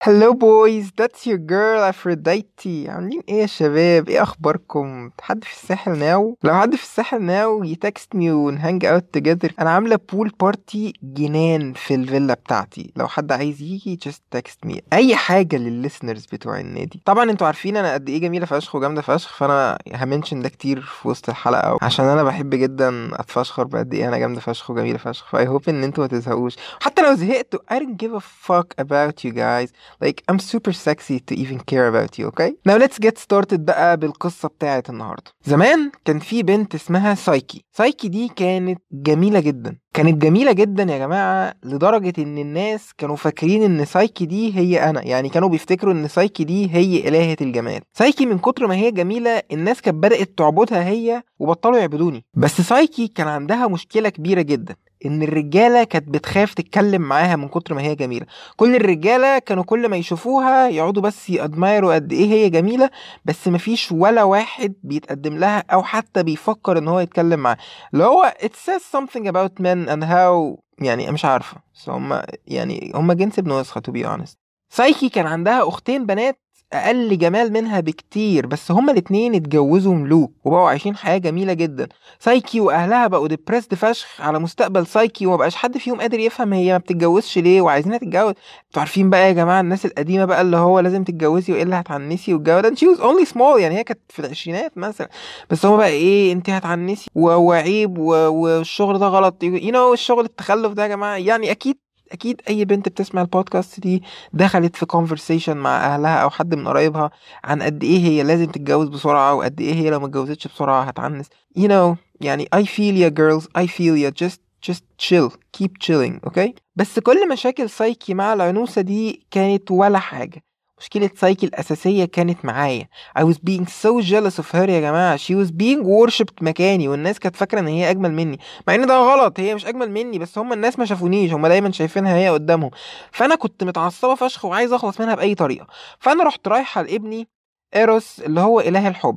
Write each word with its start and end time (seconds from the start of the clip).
Hello 0.00 0.32
boys, 0.32 0.92
that's 0.96 1.26
your 1.26 1.38
girl 1.38 1.82
Aphrodite. 1.82 2.88
عاملين 2.88 3.20
إيه 3.28 3.40
يا 3.40 3.46
شباب؟ 3.46 4.08
إيه 4.08 4.22
أخباركم؟ 4.22 5.10
حد 5.20 5.44
في 5.44 5.52
الساحل 5.52 5.98
now؟ 5.98 6.36
لو 6.44 6.54
حد 6.54 6.74
في 6.74 6.82
الساحل 6.82 7.22
now 7.22 7.64
ي 7.64 7.74
text 7.74 8.14
me 8.14 8.30
ون 8.30 8.48
hang 8.48 8.84
out 8.84 9.04
together 9.12 9.52
أنا 9.60 9.70
عاملة 9.70 9.98
pool 10.12 10.32
party 10.40 10.92
جنان 11.02 11.72
في 11.72 11.94
الفيلا 11.94 12.34
بتاعتي. 12.34 12.92
لو 12.96 13.08
حد 13.08 13.32
عايز 13.32 13.62
يجي 13.62 13.98
just 14.08 14.38
text 14.38 14.68
me. 14.70 14.80
أي 14.92 15.16
حاجة 15.16 15.56
للل 15.56 15.73
listeners 15.73 16.26
بتوع 16.26 16.60
النادي. 16.60 17.02
طبعا 17.04 17.30
أنتوا 17.30 17.46
عارفين 17.46 17.76
أنا 17.76 17.94
قد 17.94 18.08
إيه 18.08 18.20
جميلة 18.20 18.46
فشخ 18.46 18.74
وجامدة 18.74 19.02
فشخ 19.02 19.36
فأنا 19.36 19.78
ه 19.94 20.00
mention 20.00 20.42
ده 20.42 20.48
كتير 20.48 20.80
في 20.80 21.08
وسط 21.08 21.28
الحلقة 21.28 21.78
عشان 21.82 22.04
أنا 22.04 22.22
بحب 22.22 22.54
جدا 22.54 23.20
أتفشخر 23.20 23.64
بقد 23.64 23.94
إيه 23.94 24.08
أنا 24.08 24.18
جامدة 24.18 24.40
فشخ 24.40 24.70
وجميلة 24.70 24.98
فشخ. 24.98 25.30
ف 25.30 25.48
I 25.48 25.52
hope 25.52 25.68
إن 25.68 25.84
أنتوا 25.84 26.04
ما 26.04 26.08
تزهقوش. 26.08 26.56
حتى 26.80 27.02
لو 27.02 27.14
زهقتوا 27.14 27.60
I 27.72 27.76
don't 27.78 27.96
give 28.04 28.14
a 28.14 28.22
fuck 28.48 28.84
about 28.84 29.24
you 29.24 29.32
guys. 29.32 29.68
Like 30.04 30.22
I'm 30.32 30.38
super 30.38 30.72
sexy 30.72 31.18
to 31.28 31.34
even 31.34 31.58
care 31.60 31.88
about 31.88 32.18
you, 32.18 32.26
okay? 32.32 32.50
Now 32.68 32.78
let's 32.78 32.98
get 32.98 33.18
started 33.18 33.60
بقى 33.60 33.96
بالقصة 33.96 34.48
بتاعت 34.48 34.90
النهاردة. 34.90 35.30
زمان 35.44 35.90
كان 36.04 36.18
في 36.18 36.42
بنت 36.42 36.74
اسمها 36.74 37.14
سايكي. 37.14 37.64
سايكي 37.72 38.08
دي 38.08 38.28
كانت 38.28 38.82
جميلة 38.92 39.40
جدا. 39.40 39.76
كانت 39.94 40.22
جميلة 40.22 40.52
جدا 40.52 40.82
يا 40.82 40.98
جماعة 40.98 41.54
لدرجة 41.64 42.12
إن 42.18 42.38
الناس 42.38 42.92
كانوا 42.98 43.16
فاكرين 43.16 43.62
إن 43.62 43.84
سايكي 43.84 44.26
دي 44.26 44.58
هي 44.58 44.90
أنا. 44.90 45.04
يعني 45.06 45.28
كانوا 45.28 45.48
بيفتكروا 45.48 45.92
إن 45.94 46.08
سايكي 46.08 46.44
دي 46.44 46.70
هي 46.74 47.08
إلهة 47.08 47.36
الجمال 47.40 47.80
سايكي 47.94 48.26
من 48.26 48.38
كتر 48.38 48.66
ما 48.66 48.74
هي 48.74 48.90
جميلة 48.90 49.42
الناس 49.52 49.80
كانت 49.80 49.96
بدأت 49.96 50.30
تعبدها 50.36 50.88
هي 50.88 51.22
وبطلوا 51.38 51.78
يعبدوني. 51.78 52.24
بس 52.34 52.60
سايكي 52.60 53.08
كان 53.08 53.28
عندها 53.28 53.68
مشكلة 53.68 54.08
كبيرة 54.08 54.40
جدا 54.42 54.76
إن 55.06 55.22
الرجالة 55.22 55.84
كانت 55.84 56.08
بتخاف 56.08 56.54
تتكلم 56.54 57.02
معاها 57.02 57.36
من 57.36 57.48
كتر 57.48 57.74
ما 57.74 57.82
هي 57.82 57.94
جميلة. 57.94 58.26
كل 58.56 58.76
الرجالة 58.76 59.38
كانوا 59.38 59.64
كل 59.64 59.88
ما 59.88 59.96
يشوفوها 59.96 60.68
يقعدوا 60.68 61.02
بس 61.02 61.30
يادمايروا 61.30 61.94
قد 61.94 62.12
إيه 62.12 62.26
هي 62.30 62.50
جميلة 62.50 62.90
بس 63.24 63.48
مفيش 63.48 63.92
ولا 63.92 64.22
واحد 64.22 64.74
بيتقدم 64.82 65.38
لها 65.38 65.64
أو 65.72 65.82
حتى 65.82 66.22
بيفكر 66.22 66.78
إن 66.78 66.88
هو 66.88 67.00
يتكلم 67.00 67.40
معاها. 67.40 67.56
اللي 67.94 68.04
هو 68.04 68.34
it 68.42 68.52
says 68.70 68.82
something 68.98 69.24
about 69.28 69.62
men 69.62 69.77
and 69.86 70.04
how 70.04 70.60
يعني 70.78 71.10
مش 71.12 71.24
عارفة. 71.24 71.56
بس 71.74 71.88
هم 71.88 72.22
يعني 72.46 72.92
هم 72.94 73.12
جنس 73.12 73.38
ابن 73.38 73.52
وسخة 73.52 73.82
to 73.88 73.92
be 73.92 74.06
honest. 74.06 74.36
سايكي 74.70 75.08
كان 75.08 75.26
عندها 75.26 75.68
أختين 75.68 76.06
بنات 76.06 76.40
أقل 76.72 77.18
جمال 77.18 77.52
منها 77.52 77.80
بكتير 77.80 78.46
بس 78.46 78.70
هما 78.70 78.92
الاتنين 78.92 79.34
اتجوزوا 79.34 79.94
ملوك 79.94 80.32
وبقوا 80.44 80.68
عايشين 80.68 80.96
حياة 80.96 81.18
جميلة 81.18 81.52
جدا. 81.52 81.88
سايكي 82.18 82.60
وأهلها 82.60 83.06
بقوا 83.06 83.28
depressed 83.28 83.74
فشخ 83.74 84.20
على 84.20 84.38
مستقبل 84.38 84.86
سايكي 84.86 85.26
ومبقاش 85.26 85.54
حد 85.56 85.78
فيهم 85.78 86.00
قادر 86.00 86.18
يفهم 86.18 86.52
هي 86.52 86.72
ما 86.72 86.78
بتتجوزش 86.78 87.38
ليه 87.38 87.60
وعايزينها 87.60 87.98
تتجوز. 87.98 88.34
أنتوا 88.66 88.80
عارفين 88.82 89.10
بقى 89.10 89.28
يا 89.28 89.32
جماعة 89.32 89.60
الناس 89.60 89.86
القديمة 89.86 90.24
بقى 90.24 90.40
اللي 90.40 90.56
هو 90.56 90.80
لازم 90.80 91.04
تتجوزي 91.04 91.52
والا 91.52 91.80
هتعنسي 91.80 92.34
والجو 92.34 92.60
ده؟ 92.60 92.74
she's 92.74 92.86
only 93.02 93.24
small 93.24 93.60
يعني 93.60 93.78
هي 93.78 93.84
كانت 93.84 94.00
في 94.08 94.18
العشرينات 94.18 94.78
مثلا. 94.78 95.08
بس 95.50 95.66
هما 95.66 95.76
بقى 95.76 95.88
إيه 95.88 96.32
انت 96.32 96.50
هتعنسي 96.50 97.10
وعيب 97.14 97.98
والشغل 97.98 98.98
ده 98.98 99.06
غلط. 99.06 99.42
you 99.42 99.72
know 99.72 99.92
الشغل 99.92 100.24
التخلف 100.24 100.72
ده 100.72 100.82
يا 100.82 100.88
جماعة؟ 100.88 101.16
يعني 101.16 101.50
أكيد 101.50 101.78
أكيد 102.12 102.40
أي 102.48 102.64
بنت 102.64 102.88
بتسمع 102.88 103.22
البودكاست 103.22 103.80
دي 103.80 104.02
دخلت 104.32 104.76
في 104.76 104.86
conversation 104.86 105.48
مع 105.56 105.94
أهلها 105.94 106.16
أو 106.22 106.30
حد 106.30 106.54
من 106.54 106.68
قرايبها 106.68 107.10
عن 107.44 107.62
قد 107.62 107.84
إيه 107.84 107.98
هي 107.98 108.22
لازم 108.22 108.46
تتجوز 108.46 108.88
بسرعة 108.88 109.34
وقد 109.34 109.60
إيه 109.60 109.74
هي 109.74 109.90
لو 109.90 110.00
ما 110.00 110.06
اتجوزتش 110.06 110.48
بسرعة 110.48 110.82
هتعنس. 110.82 111.26
You 111.58 111.62
know 111.68 111.96
يعني 112.20 112.48
I 112.56 112.58
feel 112.64 112.96
ya 113.04 113.10
girls 113.10 113.44
I 113.62 113.66
feel 113.66 113.96
ya 113.96 114.10
just 114.24 114.38
just 114.70 114.82
chill 114.98 115.30
keep 115.58 115.70
chilling 115.86 116.24
okay 116.24 116.54
بس 116.76 116.98
كل 116.98 117.28
مشاكل 117.28 117.70
سايكي 117.70 118.14
مع 118.14 118.32
العنوسة 118.32 118.80
دي 118.82 119.26
كانت 119.30 119.70
ولا 119.70 119.98
حاجة. 119.98 120.42
مشكلة 120.80 121.10
سايكي 121.16 121.46
الأساسية 121.46 122.04
كانت 122.04 122.44
معايا. 122.44 122.88
I 123.18 123.22
was 123.22 123.36
being 123.36 123.66
so 123.66 124.02
jealous 124.02 124.38
of 124.38 124.50
her 124.52 124.68
يا 124.68 124.80
جماعة. 124.80 125.16
She 125.16 125.34
was 125.34 125.50
being 125.50 125.82
worshipped 125.84 126.42
مكاني 126.42 126.88
والناس 126.88 127.18
كانت 127.18 127.36
فاكرة 127.36 127.60
إن 127.60 127.66
هي 127.66 127.90
أجمل 127.90 128.12
مني. 128.12 128.38
مع 128.68 128.74
إن 128.74 128.86
ده 128.86 128.98
غلط 128.98 129.40
هي 129.40 129.54
مش 129.54 129.66
أجمل 129.66 129.90
مني 129.90 130.18
بس 130.18 130.38
هم 130.38 130.52
الناس 130.52 130.78
ما 130.78 130.84
شافونيش 130.84 131.32
هم 131.32 131.46
دايما 131.46 131.72
شايفينها 131.72 132.16
هي 132.16 132.28
قدامهم. 132.28 132.70
فأنا 133.12 133.34
كنت 133.34 133.64
متعصبة 133.64 134.14
فشخ 134.14 134.44
وعايز 134.44 134.72
أخلص 134.72 135.00
منها 135.00 135.14
بأي 135.14 135.34
طريقة. 135.34 135.66
فأنا 135.98 136.24
رحت 136.24 136.48
رايحة 136.48 136.82
لابني 136.82 137.28
إيروس 137.76 138.20
اللي 138.20 138.40
هو 138.40 138.60
إله 138.60 138.88
الحب. 138.88 139.16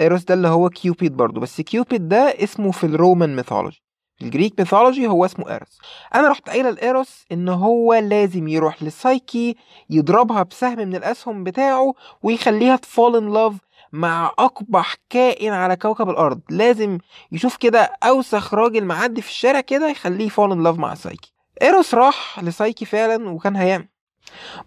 إيروس 0.00 0.24
ده 0.24 0.34
اللي 0.34 0.48
هو 0.48 0.70
كيوبيد 0.70 1.16
برضه. 1.16 1.40
بس 1.40 1.60
كيوبيد 1.60 2.08
ده 2.08 2.16
اسمه 2.16 2.70
في 2.70 2.84
ال 2.84 2.93
Roman 2.93 3.36
mythology 3.36 3.82
ال 4.22 4.27
Greek 4.27 4.54
mythology 4.58 5.06
هو 5.06 5.24
اسمه 5.24 5.50
ايروس 5.50 5.78
أنا 6.14 6.28
رحت 6.28 6.48
قايلة 6.48 6.70
لإيروس 6.70 7.24
إن 7.32 7.48
هو 7.48 7.94
لازم 7.94 8.48
يروح 8.48 8.82
لسايكي 8.82 9.56
يضربها 9.90 10.42
بسهم 10.42 10.78
من 10.78 10.94
الأسهم 10.96 11.44
بتاعه 11.44 11.94
ويخليها 12.22 12.76
ت 12.76 12.84
fall 12.84 13.16
in 13.16 13.32
love 13.32 13.54
مع 13.92 14.26
أقبح 14.38 14.94
كائن 15.10 15.52
على 15.52 15.76
كوكب 15.76 16.10
الأرض. 16.10 16.40
لازم 16.50 16.98
يشوف 17.32 17.56
كده 17.56 17.92
أوسخ 18.04 18.54
راجل 18.54 18.84
معدي 18.84 19.22
في 19.22 19.28
الشارع 19.28 19.60
كده 19.60 19.90
يخليه 19.90 20.28
fall 20.28 20.52
in 20.52 20.62
love 20.62 20.78
مع 20.78 20.94
سايكي. 20.94 21.32
إيروس 21.62 21.94
راح 21.94 22.40
لسايكي 22.42 22.84
فعلا 22.84 23.30
وكان 23.30 23.56
هيعمل. 23.56 23.88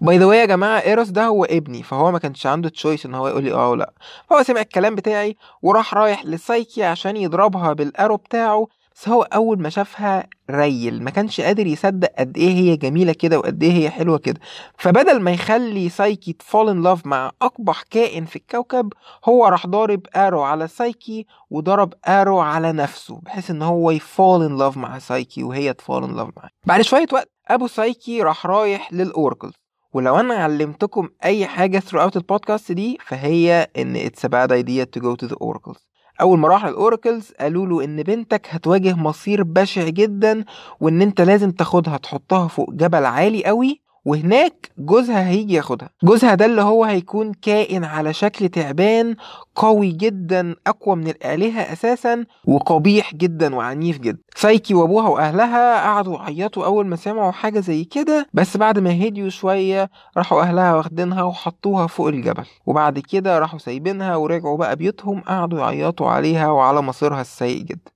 by 0.01 0.17
the 0.17 0.25
way 0.25 0.33
يا 0.33 0.45
جماعة 0.45 0.79
إيروس 0.79 1.09
ده 1.09 1.25
هو 1.25 1.45
ابني 1.45 1.83
فهو 1.83 2.11
ما 2.11 2.19
كانش 2.19 2.47
عنده 2.47 2.69
choice 2.69 3.05
إن 3.05 3.15
هو 3.15 3.27
يقول 3.27 3.43
لي 3.43 3.53
آه 3.53 3.69
ولا 3.69 3.93
فهو 4.29 4.43
سمع 4.43 4.61
الكلام 4.61 4.95
بتاعي 4.95 5.35
وراح 5.61 5.93
رايح 5.93 6.25
لسايكي 6.25 6.83
عشان 6.83 7.17
يضربها 7.17 7.73
بال 7.73 7.86
arrow 7.86 8.17
بتاعه 8.17 8.67
بس 8.95 9.09
هو 9.09 9.21
أول 9.21 9.61
ما 9.61 9.69
شافها 9.69 10.27
real 10.49 11.03
ما 11.03 11.09
كانش 11.09 11.41
قادر 11.41 11.67
يصدق 11.67 12.09
قد 12.19 12.37
إيه 12.37 12.49
هي 12.53 12.77
جميلة 12.77 13.13
كده 13.13 13.39
وقد 13.39 13.63
إيه 13.63 13.71
هي 13.71 13.89
حلوة 13.89 14.17
كده. 14.17 14.39
فبدل 14.77 15.19
ما 15.19 15.31
يخلي 15.31 15.89
سايكي 15.89 16.33
ت 16.33 16.40
fall 16.40 16.69
in 16.69 16.83
love 16.83 17.05
مع 17.05 17.31
أقبح 17.41 17.81
كائن 17.81 18.25
في 18.25 18.35
الكوكب 18.35 18.93
هو 19.25 19.45
راح 19.45 19.67
ضارب 19.67 20.01
arrow 20.15 20.41
على 20.41 20.67
سايكي 20.67 21.25
وضرب 21.49 21.93
arrow 22.07 22.39
على 22.39 22.71
نفسه 22.71 23.19
بحيث 23.23 23.49
إن 23.51 23.61
هو 23.61 23.91
ي 23.91 24.02
fall 24.02 24.43
in 24.43 24.57
love 24.57 24.77
مع 24.77 24.99
سايكي 24.99 25.43
وهي 25.43 25.73
ت 25.73 25.79
fall 25.79 26.03
in 26.03 26.15
love 26.15 26.27
معاه. 26.37 26.49
بعد 26.65 26.81
شوية 26.81 27.07
وقت 27.13 27.31
أبو 27.47 27.67
سايكي 27.67 28.21
راح 28.21 28.45
رايح 28.45 28.93
لل 28.93 29.06
oracles 29.06 29.53
ولو 29.93 30.19
أنا 30.19 30.33
علمتكم 30.35 31.09
أي 31.23 31.45
حاجة 31.47 31.79
throughout 31.79 32.15
البودكاست 32.15 32.71
دي 32.71 32.97
فهي 33.07 33.67
إن 33.77 34.07
it's 34.09 34.19
a 34.25 34.29
bad 34.29 34.51
idea 34.51 34.85
to 34.85 35.01
go 35.03 35.15
to 35.25 35.27
the 35.27 35.37
oracles. 35.37 35.90
أول 36.21 36.39
ما 36.39 36.47
راح 36.47 36.65
للأوراكلز 36.65 37.31
قالوا 37.39 37.65
له 37.67 37.83
إن 37.83 38.03
بنتك 38.03 38.47
هتواجه 38.49 38.95
مصير 38.95 39.43
بشع 39.43 39.83
جدا 39.89 40.45
وإن 40.79 41.01
أنت 41.01 41.21
لازم 41.21 41.51
تاخدها 41.51 41.97
تحطها 41.97 42.47
فوق 42.47 42.71
جبل 42.73 43.05
عالي 43.05 43.45
قوي 43.45 43.81
وهناك 44.05 44.71
جوزها 44.77 45.27
هيجي 45.29 45.53
ياخدها. 45.53 45.89
جوزها 46.03 46.35
ده 46.35 46.45
اللي 46.45 46.61
هو 46.61 46.83
هيكون 46.85 47.33
كائن 47.33 47.83
على 47.83 48.13
شكل 48.13 48.49
تعبان 48.49 49.15
قوي 49.55 49.91
جدا 49.91 50.55
أقوى 50.67 50.95
من 50.95 51.07
الآلهة 51.07 51.61
أساسا 51.73 52.25
وقبيح 52.47 53.15
جدا 53.15 53.55
وعنيف 53.55 53.99
جدا. 53.99 54.21
سايكي 54.35 54.73
وأبوها 54.73 55.09
وأهلها 55.09 55.83
قعدوا 55.83 56.17
يعيطوا 56.17 56.65
أول 56.65 56.87
ما 56.87 56.95
سمعوا 56.95 57.31
حاجة 57.31 57.59
زي 57.59 57.83
كده 57.83 58.27
بس 58.33 58.57
بعد 58.57 58.79
ما 58.79 58.91
هديوا 59.07 59.29
شوية 59.29 59.89
راحوا 60.17 60.41
أهلها 60.41 60.75
واخدينها 60.75 61.23
وحطوها 61.23 61.87
فوق 61.87 62.07
الجبل. 62.07 62.45
وبعد 62.65 62.99
كده 62.99 63.39
راحوا 63.39 63.59
سايبينها 63.59 64.15
ورجعوا 64.15 64.57
بقى 64.57 64.75
بيوتهم 64.75 65.21
قعدوا 65.21 65.59
يعيطوا 65.59 66.09
عليها 66.09 66.49
وعلى 66.51 66.81
مصيرها 66.81 67.21
السيء 67.21 67.61
جدا. 67.61 67.91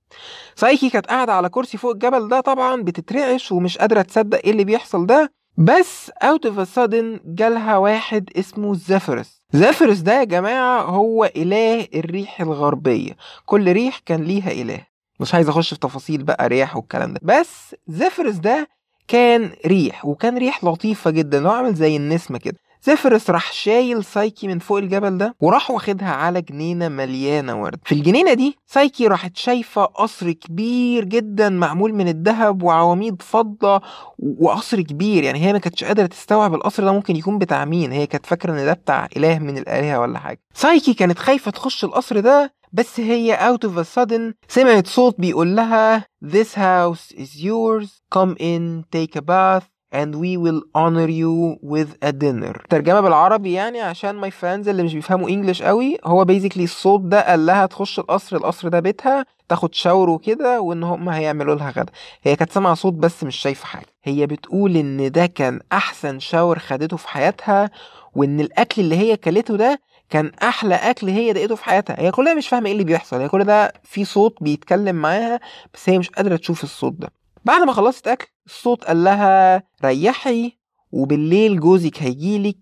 سايكي 0.56 0.90
كانت 0.90 1.06
قاعدة 1.06 1.32
على 1.32 1.48
كرسي 1.48 1.78
فوق 1.78 1.90
الجبل 1.92 2.28
ده 2.28 2.40
طبعا 2.40 2.82
بتترعش 2.82 3.52
ومش 3.52 3.78
قادرة 3.78 4.02
تصدق 4.02 4.38
إيه 4.44 4.50
اللي 4.50 4.64
بيحصل 4.64 5.06
ده. 5.06 5.32
بس 5.58 6.10
of 6.46 6.58
a 6.58 6.66
sudden 6.76 7.20
جالها 7.24 7.76
واحد 7.76 8.30
اسمه 8.36 8.74
زيفرس 8.74 9.42
زيفرس 9.52 9.98
ده 9.98 10.18
يا 10.18 10.24
جماعة 10.24 10.82
هو 10.82 11.24
إله 11.24 11.88
الريح 11.94 12.40
الغربية. 12.40 13.12
كل 13.46 13.72
ريح 13.72 13.98
كان 13.98 14.22
ليها 14.24 14.50
إله. 14.50 14.80
مش 15.20 15.34
عايز 15.34 15.48
أخش 15.48 15.74
في 15.74 15.80
تفاصيل 15.80 16.22
بقى 16.22 16.48
رياح 16.48 16.76
والكلام 16.76 17.12
ده. 17.14 17.20
بس 17.22 17.76
زيفرس 17.88 18.34
ده 18.34 18.68
كان 19.08 19.50
ريح 19.66 20.04
وكان 20.04 20.38
ريح 20.38 20.64
لطيفة 20.64 21.10
جدا 21.10 21.48
هو 21.48 21.52
عامل 21.52 21.74
زي 21.74 21.96
النسمة 21.96 22.38
كده. 22.38 22.56
زيفرس 22.90 23.30
راح 23.30 23.52
شايل 23.52 24.04
سايكي 24.04 24.48
من 24.48 24.58
فوق 24.58 24.78
الجبل 24.78 25.18
ده 25.18 25.34
وراح 25.40 25.70
واخدها 25.70 26.08
على 26.08 26.42
جنينة 26.42 26.88
مليانة 26.88 27.62
ورد. 27.62 27.78
في 27.84 27.92
الجنينة 27.92 28.32
دي 28.34 28.56
سايكي 28.66 29.06
راحت 29.06 29.36
شايفة 29.36 29.84
قصر 29.84 30.32
كبير 30.32 31.04
جدا 31.04 31.48
معمول 31.48 31.94
من 31.94 32.08
الذهب 32.08 32.62
وعواميد 32.62 33.22
فضة 33.22 33.80
وقصر 34.18 34.80
كبير. 34.80 35.24
يعني 35.24 35.44
هي 35.46 35.52
ما 35.52 35.58
كانتش 35.58 35.84
قادرة 35.84 36.06
تستوعب 36.06 36.54
القصر 36.54 36.84
ده 36.84 36.92
ممكن 36.92 37.16
يكون 37.16 37.38
بتاع 37.38 37.64
مين. 37.64 37.92
هي 37.92 38.06
كانت 38.06 38.26
فاكرة 38.26 38.52
إن 38.52 38.64
ده 38.64 38.72
بتاع 38.72 39.08
إله 39.16 39.38
من 39.38 39.58
الآلهة 39.58 40.00
ولا 40.00 40.18
حاجة. 40.18 40.40
سايكي 40.54 40.94
كانت 40.94 41.18
خايفة 41.18 41.50
تخش 41.50 41.84
القصر 41.84 42.20
ده 42.20 42.54
بس 42.72 43.00
هي 43.00 43.36
out 43.38 43.68
of 43.68 43.72
a 43.72 43.84
sudden 43.98 44.32
سمعت 44.48 44.86
صوت 44.86 45.20
بيقول 45.20 45.56
لها 45.56 46.04
This 46.24 46.54
house 46.56 47.12
is 47.16 47.40
yours. 47.42 47.88
Come 48.14 48.34
in 48.40 48.84
take 48.96 49.16
a 49.16 49.22
bath. 49.22 49.75
And 49.92 50.14
we 50.16 50.36
will 50.36 50.60
honor 50.74 51.08
you 51.08 51.56
with 51.62 51.90
a 52.08 52.12
dinner. 52.12 52.62
ترجمة 52.68 53.00
بالعربي 53.00 53.52
يعني 53.52 53.80
عشان 53.80 54.30
my 54.30 54.32
friends 54.32 54.68
اللي 54.68 54.82
مش 54.82 54.94
بيفهموا 54.94 55.28
انجلش 55.28 55.62
قوي 55.62 55.98
هو 56.04 56.24
basically 56.24 56.60
الصوت 56.60 57.00
ده 57.00 57.20
قال 57.30 57.46
لها 57.46 57.66
تخش 57.66 57.98
القصر 57.98 58.36
القصر 58.36 58.68
ده 58.68 58.80
بيتها 58.80 59.26
تاخد 59.48 59.74
شاور 59.74 60.10
وكده 60.10 60.60
وإن 60.60 60.82
هم 60.82 61.08
هيعملوا 61.08 61.54
لها 61.54 61.70
غدا. 61.70 61.92
هي 62.22 62.36
كانت 62.36 62.52
سامعة 62.52 62.74
صوت 62.74 62.92
بس 62.92 63.24
مش 63.24 63.36
شايفة 63.36 63.66
حاجة. 63.66 63.86
هي 64.04 64.26
بتقول 64.26 64.76
إن 64.76 65.10
ده 65.12 65.26
كان 65.26 65.60
أحسن 65.72 66.18
شاور 66.18 66.58
خدته 66.58 66.96
في 66.96 67.08
حياتها 67.08 67.70
وإن 68.14 68.40
الأكل 68.40 68.82
اللي 68.82 68.96
هي 68.96 69.16
كلته 69.16 69.56
ده 69.56 69.80
كان 70.10 70.32
أحلى 70.42 70.74
أكل 70.74 71.08
هي 71.08 71.32
دقته 71.32 71.54
في 71.54 71.64
حياتها. 71.64 72.00
هي 72.00 72.10
كلها 72.10 72.34
مش 72.34 72.48
فاهمة 72.48 72.66
إيه 72.66 72.72
اللي 72.72 72.84
بيحصل. 72.84 73.16
هي 73.20 73.28
كل 73.28 73.44
ده 73.44 73.72
في 73.84 74.04
صوت 74.04 74.36
بيتكلم 74.40 74.96
معاها 74.96 75.40
بس 75.74 75.88
هي 75.88 75.98
مش 75.98 76.10
قادرة 76.10 76.36
تشوف 76.36 76.64
الصوت 76.64 76.92
ده. 76.92 77.12
بعد 77.46 77.62
ما 77.62 77.72
خلصت 77.72 78.08
أكل 78.08 78.26
الصوت 78.46 78.84
قال 78.84 79.04
لها 79.04 79.62
ريحي 79.84 80.52
وبالليل 80.92 81.60
جوزك 81.60 82.02
هيجيلك 82.02 82.56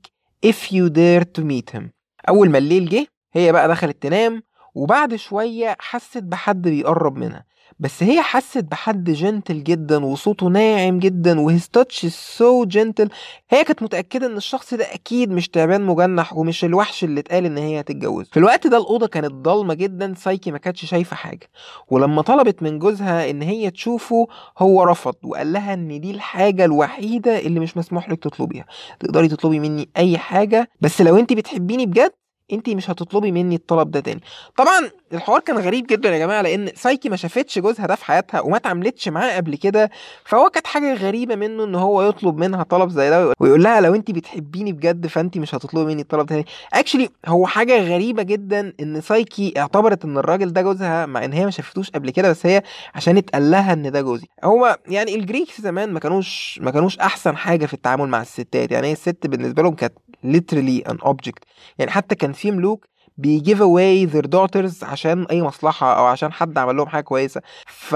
if 0.47 0.71
you 0.73 0.89
dare 0.91 1.25
to 1.39 1.45
meet 1.45 1.77
him. 1.79 1.83
أول 2.29 2.51
ما 2.51 2.59
الليل 2.59 2.89
جه 2.89 3.07
هي 3.33 3.53
بقى 3.53 3.69
دخلت 3.69 4.03
تنام 4.03 4.43
وبعد 4.75 5.15
شوية 5.17 5.77
حست 5.81 6.23
بحد 6.23 6.63
بيقرب 6.63 7.17
منها. 7.17 7.45
بس 7.79 8.03
هي 8.03 8.23
حست 8.23 8.65
بحد 8.65 9.11
gentle 9.11 9.65
جدا 9.65 10.05
وصوته 10.05 10.47
ناعم 10.49 10.99
جدا 10.99 11.41
و 11.41 11.48
his 11.48 11.69
touch 11.69 12.07
so 12.07 12.65
gentle 12.65 13.09
هي 13.51 13.65
كانت 13.65 13.83
متأكدة 13.83 14.27
إن 14.27 14.37
الشخص 14.37 14.75
ده 14.75 14.85
أكيد 14.95 15.31
مش 15.31 15.49
تعبان 15.49 15.83
مجنح 15.83 16.33
ومش 16.37 16.65
الوحش 16.65 17.05
اللي 17.05 17.21
اتقال 17.21 17.45
إن 17.47 17.59
هي 17.59 17.81
هتتجوزه. 17.81 18.29
في 18.33 18.37
الوقت 18.37 18.67
ده 18.67 18.77
الأوضة 18.77 19.07
كانت 19.07 19.33
ضلمة 19.33 19.75
جدا 19.75 20.15
سايكي 20.17 20.51
ما 20.51 20.59
كانتش 20.59 20.85
شايفة 20.85 21.17
حاجة. 21.17 21.51
ولما 21.89 22.23
طلبت 22.23 22.63
من 22.63 22.79
جوزها 22.79 23.31
إن 23.31 23.43
هي 23.43 23.71
تشوفه 23.71 24.27
هو 24.59 24.83
رفض 24.83 25.15
وقال 25.25 25.53
لها 25.53 25.75
إن 25.75 26.01
دي 26.01 26.11
الحاجة 26.11 26.65
الوحيدة 26.65 27.39
اللي 27.39 27.61
مش 27.61 27.77
مسموح 27.77 28.09
لك 28.11 28.23
تطلبيها. 28.23 28.65
تقدري 29.01 29.29
تطلبي 29.29 29.61
مني 29.61 29.89
أي 29.97 30.19
حاجة 30.19 30.71
بس 30.81 31.01
لو 31.01 31.17
انت 31.17 31.33
بتحبيني 31.33 31.87
بجد 31.87 32.13
انت 32.53 32.69
مش 32.71 32.91
هتطلبي 32.91 33.33
مني 33.33 33.55
الطلب 33.55 33.91
ده 33.91 34.01
تاني. 34.01 34.21
طبعا 34.57 34.91
الحوار 35.13 35.41
كان 35.41 35.59
غريب 35.59 35.87
جدا 35.87 36.09
يا 36.11 36.19
جماعة 36.19 36.43
لأن 36.43 36.71
سايكي 36.75 37.09
ما 37.09 37.17
شافتش 37.17 37.59
جوزها 37.59 37.87
ده 37.87 37.95
في 37.95 38.05
حياتها 38.05 38.41
وما 38.41 38.57
اتعاملتش 38.57 39.09
معاه 39.09 39.37
قبل 39.37 39.57
كده 39.57 39.91
فهو 40.25 40.51
كانت 40.51 40.67
حاجة 40.67 40.95
غريبة 40.95 41.35
منه 41.35 41.65
إن 41.65 41.75
هو 41.75 42.03
يطلب 42.03 42.37
منها 42.37 42.63
طلب 42.63 42.91
زي 42.91 43.11
ده 43.11 43.33
ويقول 43.41 43.63
لها 43.63 43.81
لو 43.81 43.95
انت 43.95 44.11
بتحبيني 44.11 44.73
بجد 44.73 45.07
فانت 45.07 45.39
مش 45.39 45.55
هتطلبي 45.55 45.93
مني 45.93 46.03
الطلب 46.03 46.27
تاني. 46.27 46.45
actually 46.73 47.09
هو 47.27 47.47
حاجة 47.47 47.81
غريبة 47.95 48.23
جدا 48.23 48.73
إن 48.81 49.01
سايكي 49.01 49.55
اعتبرت 49.57 50.05
إن 50.05 50.19
الراجل 50.19 50.53
ده 50.53 50.63
جوزها 50.63 51.07
مع 51.07 51.25
إن 51.25 51.33
هي 51.33 51.45
ما 51.45 51.51
شافتوش 51.51 51.91
قبل 51.91 52.11
كده 52.11 52.31
بس 52.31 52.47
هي 52.47 52.63
عشان 52.95 53.17
اتقال 53.17 53.51
لها 53.51 53.73
إن 53.73 53.91
ده 53.93 54.01
جوزي. 54.01 54.27
هو 54.45 54.79
يعني 54.89 55.15
ال 55.15 55.21
Greeks 55.21 55.61
زمان 55.61 55.93
ما 55.93 56.01
كانوش 56.01 56.59
ما 56.63 56.71
كانوش 56.71 56.99
أحسن 56.99 57.37
حاجة 57.37 57.67
في 57.67 57.75
التعامل 57.75 58.09
مع 58.09 58.23
الستات 58.23 58.73
يعني 58.73 58.87
هي 58.89 58.93
الست 58.93 59.27
بالنسبة 59.27 59.63
لهم 59.63 59.75
كانت 59.75 59.93
literally 60.27 60.91
an 60.93 60.97
object. 61.09 61.43
يعني 61.79 61.91
حتى 61.91 62.15
كان 62.15 62.33
في 62.33 62.51
ملوك 62.51 62.87
بي 63.17 63.32
give 63.32 63.63
away 63.63 64.09
their 64.11 64.25
daughters 64.27 64.83
عشان 64.85 65.25
أي 65.25 65.43
مصلحة 65.43 65.99
أو 65.99 66.05
عشان 66.05 66.33
حد 66.33 66.59
عمل 66.59 66.77
لهم 66.77 66.89
حاجة 66.89 67.03
كويسة. 67.03 67.41
ف 67.67 67.93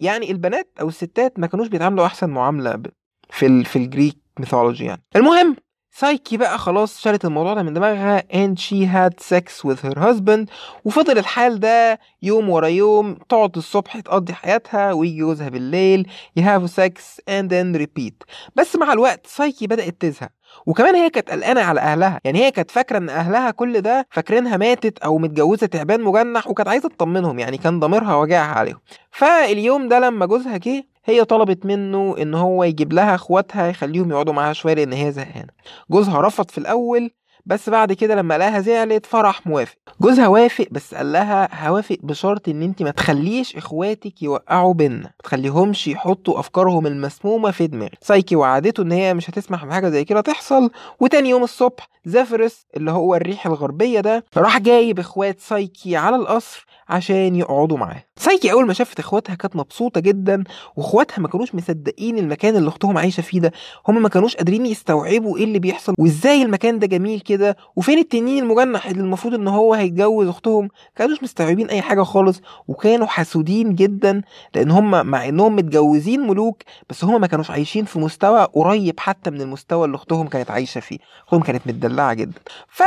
يعني 0.00 0.30
البنات 0.30 0.70
أو 0.80 0.88
الستات 0.88 1.38
ما 1.38 1.46
كانوش 1.46 1.68
بيتعاملوا 1.68 2.06
أحسن 2.06 2.30
معاملة 2.30 2.82
في 3.30 3.46
ال 3.46 3.64
في 3.64 3.76
ال 3.76 3.83
Greek 3.83 4.16
mythology 4.40 4.84
يعني. 4.84 5.02
المهم 5.16 5.56
سايكي 5.90 6.36
بقى 6.36 6.58
خلاص 6.58 7.00
شالت 7.00 7.24
الموضوع 7.24 7.54
ده 7.54 7.62
من 7.62 7.72
دماغها 7.74 8.20
and 8.20 8.58
she 8.58 8.84
had 8.86 9.24
sex 9.34 9.64
with 9.68 9.78
her 9.88 9.98
husband 9.98 10.46
وفضل 10.84 11.18
الحال 11.18 11.60
ده 11.60 12.00
يوم 12.22 12.50
ورا 12.50 12.66
يوم 12.66 13.14
تقعد 13.14 13.56
الصبح 13.56 14.00
تقضي 14.00 14.34
حياتها 14.34 14.92
ويجي 14.92 15.18
جوزها 15.18 15.48
بالليل 15.48 16.08
يهافوا 16.36 16.86
sex 16.86 16.92
and 17.30 17.48
then 17.48 17.80
repeat. 17.82 18.14
بس 18.56 18.76
مع 18.76 18.92
الوقت 18.92 19.26
سايكي 19.26 19.66
بدأت 19.66 20.00
تزهق. 20.00 20.30
وكمان 20.66 20.94
هي 20.94 21.10
كانت 21.10 21.30
قلقانة 21.30 21.60
على 21.60 21.80
أهلها. 21.80 22.20
يعني 22.24 22.38
هي 22.38 22.50
كانت 22.50 22.70
فاكرة 22.70 22.98
إن 22.98 23.08
أهلها 23.08 23.50
كل 23.50 23.80
ده 23.80 24.06
فاكرينها 24.10 24.56
ماتت 24.56 24.98
أو 24.98 25.18
متجوزة 25.18 25.66
تعبان 25.66 26.00
مجنح 26.02 26.48
وكانت 26.48 26.68
عايزة 26.68 26.88
تطمنهم 26.88 27.38
يعني 27.38 27.58
كان 27.58 27.80
ضميرها 27.80 28.14
وجعها 28.16 28.54
عليهم. 28.54 28.78
فاليوم 29.10 29.88
ده 29.88 29.98
لما 29.98 30.26
جوزها 30.26 30.56
جه 30.56 30.84
هي 31.04 31.24
طلبت 31.24 31.66
منه 31.66 32.16
إن 32.18 32.34
هو 32.34 32.64
يجيب 32.64 32.92
لها 32.92 33.14
إخواتها 33.14 33.66
يخليهم 33.66 34.10
يقعدوا 34.10 34.32
معاها 34.34 34.52
شوية 34.52 34.74
لأن 34.74 34.92
هي 34.92 35.12
زهقانة. 35.12 35.48
جوزها 35.90 36.20
رفض 36.20 36.50
في 36.50 36.58
الأول 36.58 37.10
بس 37.46 37.70
بعد 37.70 37.92
كده 37.92 38.14
لما 38.14 38.38
لقاها 38.38 38.60
زعلت 38.60 39.06
فراح 39.06 39.46
موافق. 39.46 39.76
جوزها 40.00 40.28
وافق 40.28 40.66
بس 40.70 40.94
قال 40.94 41.12
لها 41.12 41.68
هوافق 41.68 41.96
بشرط 42.02 42.48
إن 42.48 42.62
انت 42.62 42.82
ما 42.82 42.90
تخليش 42.90 43.56
إخواتك 43.56 44.22
يوقعوا 44.22 44.74
بينا 44.74 44.96
ما 45.02 45.10
تخليهمش 45.24 45.88
يحطوا 45.88 46.40
أفكارهم 46.40 46.86
المسمومة 46.86 47.50
في 47.50 47.66
دماغك 47.66 47.96
سايكي 48.00 48.36
وعدته 48.36 48.82
إن 48.82 48.92
هي 48.92 49.14
مش 49.14 49.30
هتسمح 49.30 49.64
بحاجة 49.64 49.88
زي 49.88 50.04
كده 50.04 50.20
تحصل 50.20 50.70
وتاني 51.00 51.28
يوم 51.28 51.42
الصبح 51.42 51.88
زافرس 52.04 52.66
اللي 52.76 52.90
هو 52.90 53.14
الريح 53.14 53.46
الغربية 53.46 54.00
ده 54.00 54.24
راح 54.36 54.58
جايب 54.58 54.98
إخوات 54.98 55.40
سايكي 55.40 55.96
على 55.96 56.16
القصر 56.16 56.66
عشان 56.88 57.36
يقعدوا 57.36 57.76
معاه. 57.78 58.04
سايكي 58.16 58.52
أول 58.52 58.66
ما 58.66 58.72
شافت 58.72 58.98
إخواتها 58.98 59.34
كانت 59.34 59.56
مبسوطة 59.56 60.00
جدا 60.00 60.44
وإخواتها 60.76 61.20
ما 61.20 61.28
كانوش 61.28 61.54
مصدقين 61.54 62.18
المكان 62.18 62.56
اللي 62.56 62.68
أختهم 62.68 62.98
عايشة 62.98 63.20
فيه 63.20 63.40
ده. 63.40 63.52
هم 63.88 64.02
ما 64.02 64.08
كانوش 64.08 64.36
قادرين 64.36 64.66
يستوعبوا 64.66 65.38
إيه 65.38 65.44
اللي 65.44 65.58
بيحصل 65.58 65.94
وإزاي 65.98 66.42
المكان 66.42 66.78
ده 66.78 66.86
جميل 66.86 67.20
كده 67.20 67.56
وفين 67.76 67.98
التنين 67.98 68.42
المجنح 68.42 68.86
اللي 68.86 69.00
المفروض 69.00 69.34
إن 69.34 69.48
هو 69.48 69.74
هيتجوز 69.74 70.28
أختهم. 70.28 70.68
كانوش 70.96 71.22
مستوعبين 71.22 71.68
أي 71.68 71.82
حاجة 71.82 72.02
خالص 72.02 72.40
وكانوا 72.68 73.06
حسودين 73.06 73.74
جدا 73.74 74.22
لأن 74.54 74.70
هم 74.70 75.06
مع 75.06 75.28
إنهم 75.28 75.56
متجوزين 75.56 76.20
ملوك 76.20 76.62
بس 76.90 77.04
هم 77.04 77.20
ما 77.20 77.26
كانوش 77.26 77.50
عايشين 77.50 77.84
في 77.84 77.98
مستوى 77.98 78.44
قريب 78.54 79.00
حتى 79.00 79.30
من 79.30 79.40
المستوى 79.40 79.84
اللي 79.84 79.94
أختهم 79.94 80.28
كانت 80.28 80.50
عايشة 80.50 80.80
فيه. 80.80 80.98
أختهم 81.24 81.42
كانت 81.42 81.66
متدلعة 81.66 82.14
جدا. 82.14 82.40
ف 82.68 82.82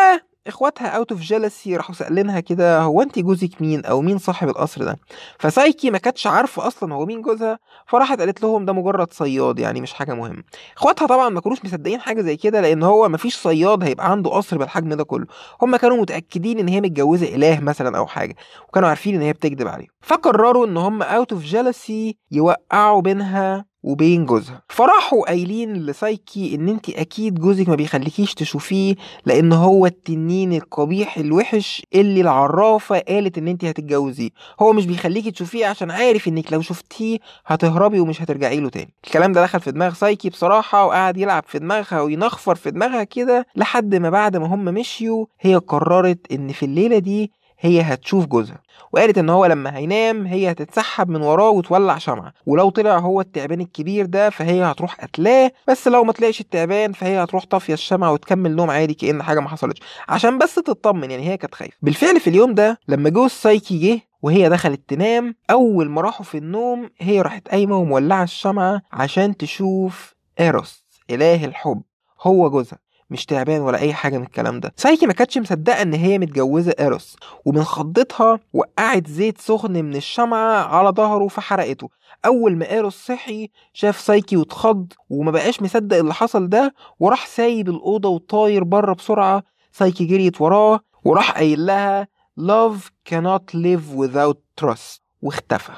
إخواتها 0.47 0.87
out 0.87 1.11
of 1.11 1.21
jealousy 1.21 1.75
راحوا 1.77 1.95
سألينها 1.95 2.39
كده 2.39 2.79
هو 2.81 3.01
انت 3.01 3.19
جوزك 3.19 3.61
مين؟ 3.61 3.85
أو 3.85 4.01
مين 4.01 4.17
صاحب 4.17 4.49
القصر 4.49 4.83
ده؟ 4.83 4.97
فسايكي 5.39 5.91
ما 5.91 5.97
كانتش 5.97 6.27
عارفة 6.27 6.67
أصلا 6.67 6.93
هو 6.93 7.05
مين 7.05 7.21
جوزها 7.21 7.59
فراحت 7.87 8.19
قالت 8.19 8.41
لهم 8.43 8.65
ده 8.65 8.73
مجرد 8.73 9.13
صياد 9.13 9.59
يعني 9.59 9.81
مش 9.81 9.93
حاجة 9.93 10.13
مهمة. 10.13 10.43
إخواتها 10.77 11.07
طبعا 11.07 11.29
ما 11.29 11.41
كانوش 11.41 11.65
مصدقين 11.65 11.99
حاجة 12.01 12.21
زي 12.21 12.37
كده 12.37 12.61
لأن 12.61 12.83
هو 12.83 13.09
ما 13.09 13.17
فيش 13.17 13.35
صياد 13.35 13.83
هيبقى 13.83 14.11
عنده 14.11 14.29
قصر 14.29 14.57
بالحجم 14.57 14.93
ده 14.93 15.03
كله. 15.03 15.25
هم 15.61 15.75
كانوا 15.75 15.97
متأكدين 16.01 16.59
إن 16.59 16.67
هي 16.67 16.81
متجوزة 16.81 17.35
إله 17.35 17.59
مثلا 17.59 17.97
أو 17.97 18.07
حاجة 18.07 18.35
وكانوا 18.69 18.89
عارفين 18.89 19.15
إن 19.15 19.21
هي 19.21 19.33
بتكذب 19.33 19.67
عليهم. 19.67 19.87
فقرروا 20.01 20.65
إن 20.65 20.77
هم 20.77 21.03
out 21.03 21.33
of 21.33 21.41
jealousy 21.43 22.17
يوقعوا 22.31 23.01
بينها 23.01 23.68
وبين 23.83 24.25
جوزها. 24.25 24.61
فراحوا 24.69 25.25
قايلين 25.25 25.73
لسايكي 25.73 26.55
إن 26.55 26.69
أنت 26.69 26.89
أكيد 26.89 27.35
جوزك 27.39 27.69
ما 27.69 27.75
بيخليكيش 27.75 28.33
تشوفيه 28.33 28.95
لأن 29.25 29.53
هو 29.53 29.85
التنين 29.85 30.53
القبيح 30.53 31.17
الوحش 31.17 31.83
اللي 31.95 32.21
العرافة 32.21 32.99
قالت 32.99 33.37
إن 33.37 33.47
أنت 33.47 33.65
هتتجوزيه. 33.65 34.29
هو 34.61 34.73
مش 34.73 34.85
بيخليكي 34.85 35.31
تشوفيه 35.31 35.65
عشان 35.67 35.91
عارف 35.91 36.27
إنك 36.27 36.53
لو 36.53 36.61
شفتيه 36.61 37.17
هتهربي 37.45 37.99
ومش 37.99 38.21
هترجعي 38.21 38.59
له 38.59 38.69
تاني. 38.69 38.93
الكلام 39.05 39.31
ده 39.31 39.43
دخل 39.43 39.59
في 39.59 39.71
دماغ 39.71 39.93
سايكي 39.93 40.29
بصراحة 40.29 40.85
وقعد 40.85 41.17
يلعب 41.17 41.43
في 41.47 41.59
دماغها 41.59 42.01
وينخفر 42.01 42.55
في 42.55 42.71
دماغها 42.71 43.03
كده 43.03 43.45
لحد 43.55 43.95
ما 43.95 44.09
بعد 44.09 44.37
ما 44.37 44.47
هم 44.47 44.65
مشيوا 44.65 45.25
هي 45.39 45.55
قررت 45.55 46.31
إن 46.31 46.51
في 46.51 46.65
الليلة 46.65 46.97
دي 46.99 47.31
هي 47.59 47.81
هتشوف 47.81 48.25
جوزها. 48.25 48.59
وقالت 48.93 49.17
إن 49.17 49.29
هو 49.29 49.45
لما 49.45 49.77
هينام 49.77 50.25
هي 50.25 50.51
هتتسحب 50.51 51.09
من 51.09 51.21
وراه 51.21 51.49
وتولع 51.49 51.97
شمعة. 51.97 52.33
ولو 52.45 52.69
طلع 52.69 52.97
هو 52.97 53.21
التعبان 53.21 53.61
الكبير 53.61 54.05
ده 54.05 54.29
فهي 54.29 54.63
هتروح 54.63 54.95
قتلاه 54.95 55.51
بس 55.67 55.87
لو 55.87 56.03
ما 56.03 56.11
طلعش 56.11 56.41
التعبان 56.41 56.93
فهي 56.93 57.23
هتروح 57.23 57.45
طافية 57.45 57.73
الشمعة 57.73 58.11
وتكمل 58.11 58.55
نوم 58.55 58.69
عادي 58.69 58.93
كأن 58.93 59.23
حاجة 59.23 59.39
ما 59.39 59.49
حصلتش. 59.49 59.79
عشان 60.09 60.37
بس 60.37 60.55
تطمن 60.55 61.11
يعني 61.11 61.29
هي 61.29 61.37
كانت 61.37 61.55
خايفة. 61.55 61.77
بالفعل 61.81 62.19
في 62.19 62.29
اليوم 62.29 62.53
ده 62.53 62.79
لما 62.87 63.09
جوز 63.09 63.31
سايكي 63.31 63.79
جه 63.79 64.01
وهي 64.21 64.49
دخلت 64.49 64.81
تنام 64.87 65.35
أول 65.51 65.89
ما 65.89 66.01
راحوا 66.01 66.25
في 66.25 66.37
النوم 66.37 66.89
هي 66.99 67.21
راحت 67.21 67.47
قايمة 67.47 67.77
ومولعة 67.77 68.23
الشمعة 68.23 68.81
عشان 68.93 69.37
تشوف 69.37 70.13
إيروس 70.39 70.85
إله 71.09 71.45
الحب. 71.45 71.81
هو 72.21 72.49
جوزها. 72.49 72.79
مش 73.09 73.25
تعبان 73.25 73.61
ولا 73.61 73.77
أي 73.79 73.93
حاجة 73.93 74.17
من 74.17 74.23
الكلام 74.23 74.59
ده. 74.59 74.73
سايكي 74.75 75.05
ما 75.05 75.13
كانتش 75.13 75.37
مصدقة 75.37 75.81
إن 75.81 75.93
هي 75.93 76.17
متجوزة 76.19 76.73
إيروس 76.79 77.15
ومن 77.45 77.63
خضتها 77.63 78.39
وقعت 78.53 79.07
زيت 79.07 79.41
سخن 79.41 79.71
من 79.85 79.95
الشمعة 79.95 80.63
على 80.75 80.89
ظهره 80.89 81.27
فحرقته. 81.27 81.89
أول 82.25 82.55
ما 82.57 82.71
إيروس 82.71 83.05
صحي 83.05 83.49
شاف 83.73 83.99
سايكي 83.99 84.37
واتخض 84.37 84.93
وما 85.09 85.31
بقاش 85.31 85.61
مصدق 85.61 85.97
اللي 85.97 86.13
حصل 86.13 86.49
ده 86.49 86.73
وراح 86.99 87.27
سايب 87.27 87.69
الأوضة 87.69 88.09
وطاير 88.09 88.63
بره 88.63 88.93
بسرعة. 88.93 89.43
سايكي 89.71 90.05
جريت 90.05 90.41
وراه 90.41 90.79
وراح 91.03 91.31
قايل 91.31 91.65
لها 91.65 92.07
love 92.39 92.79
cannot 93.09 93.55
live 93.55 93.97
without 93.99 94.37
trust. 94.61 94.99
واختفى. 95.21 95.71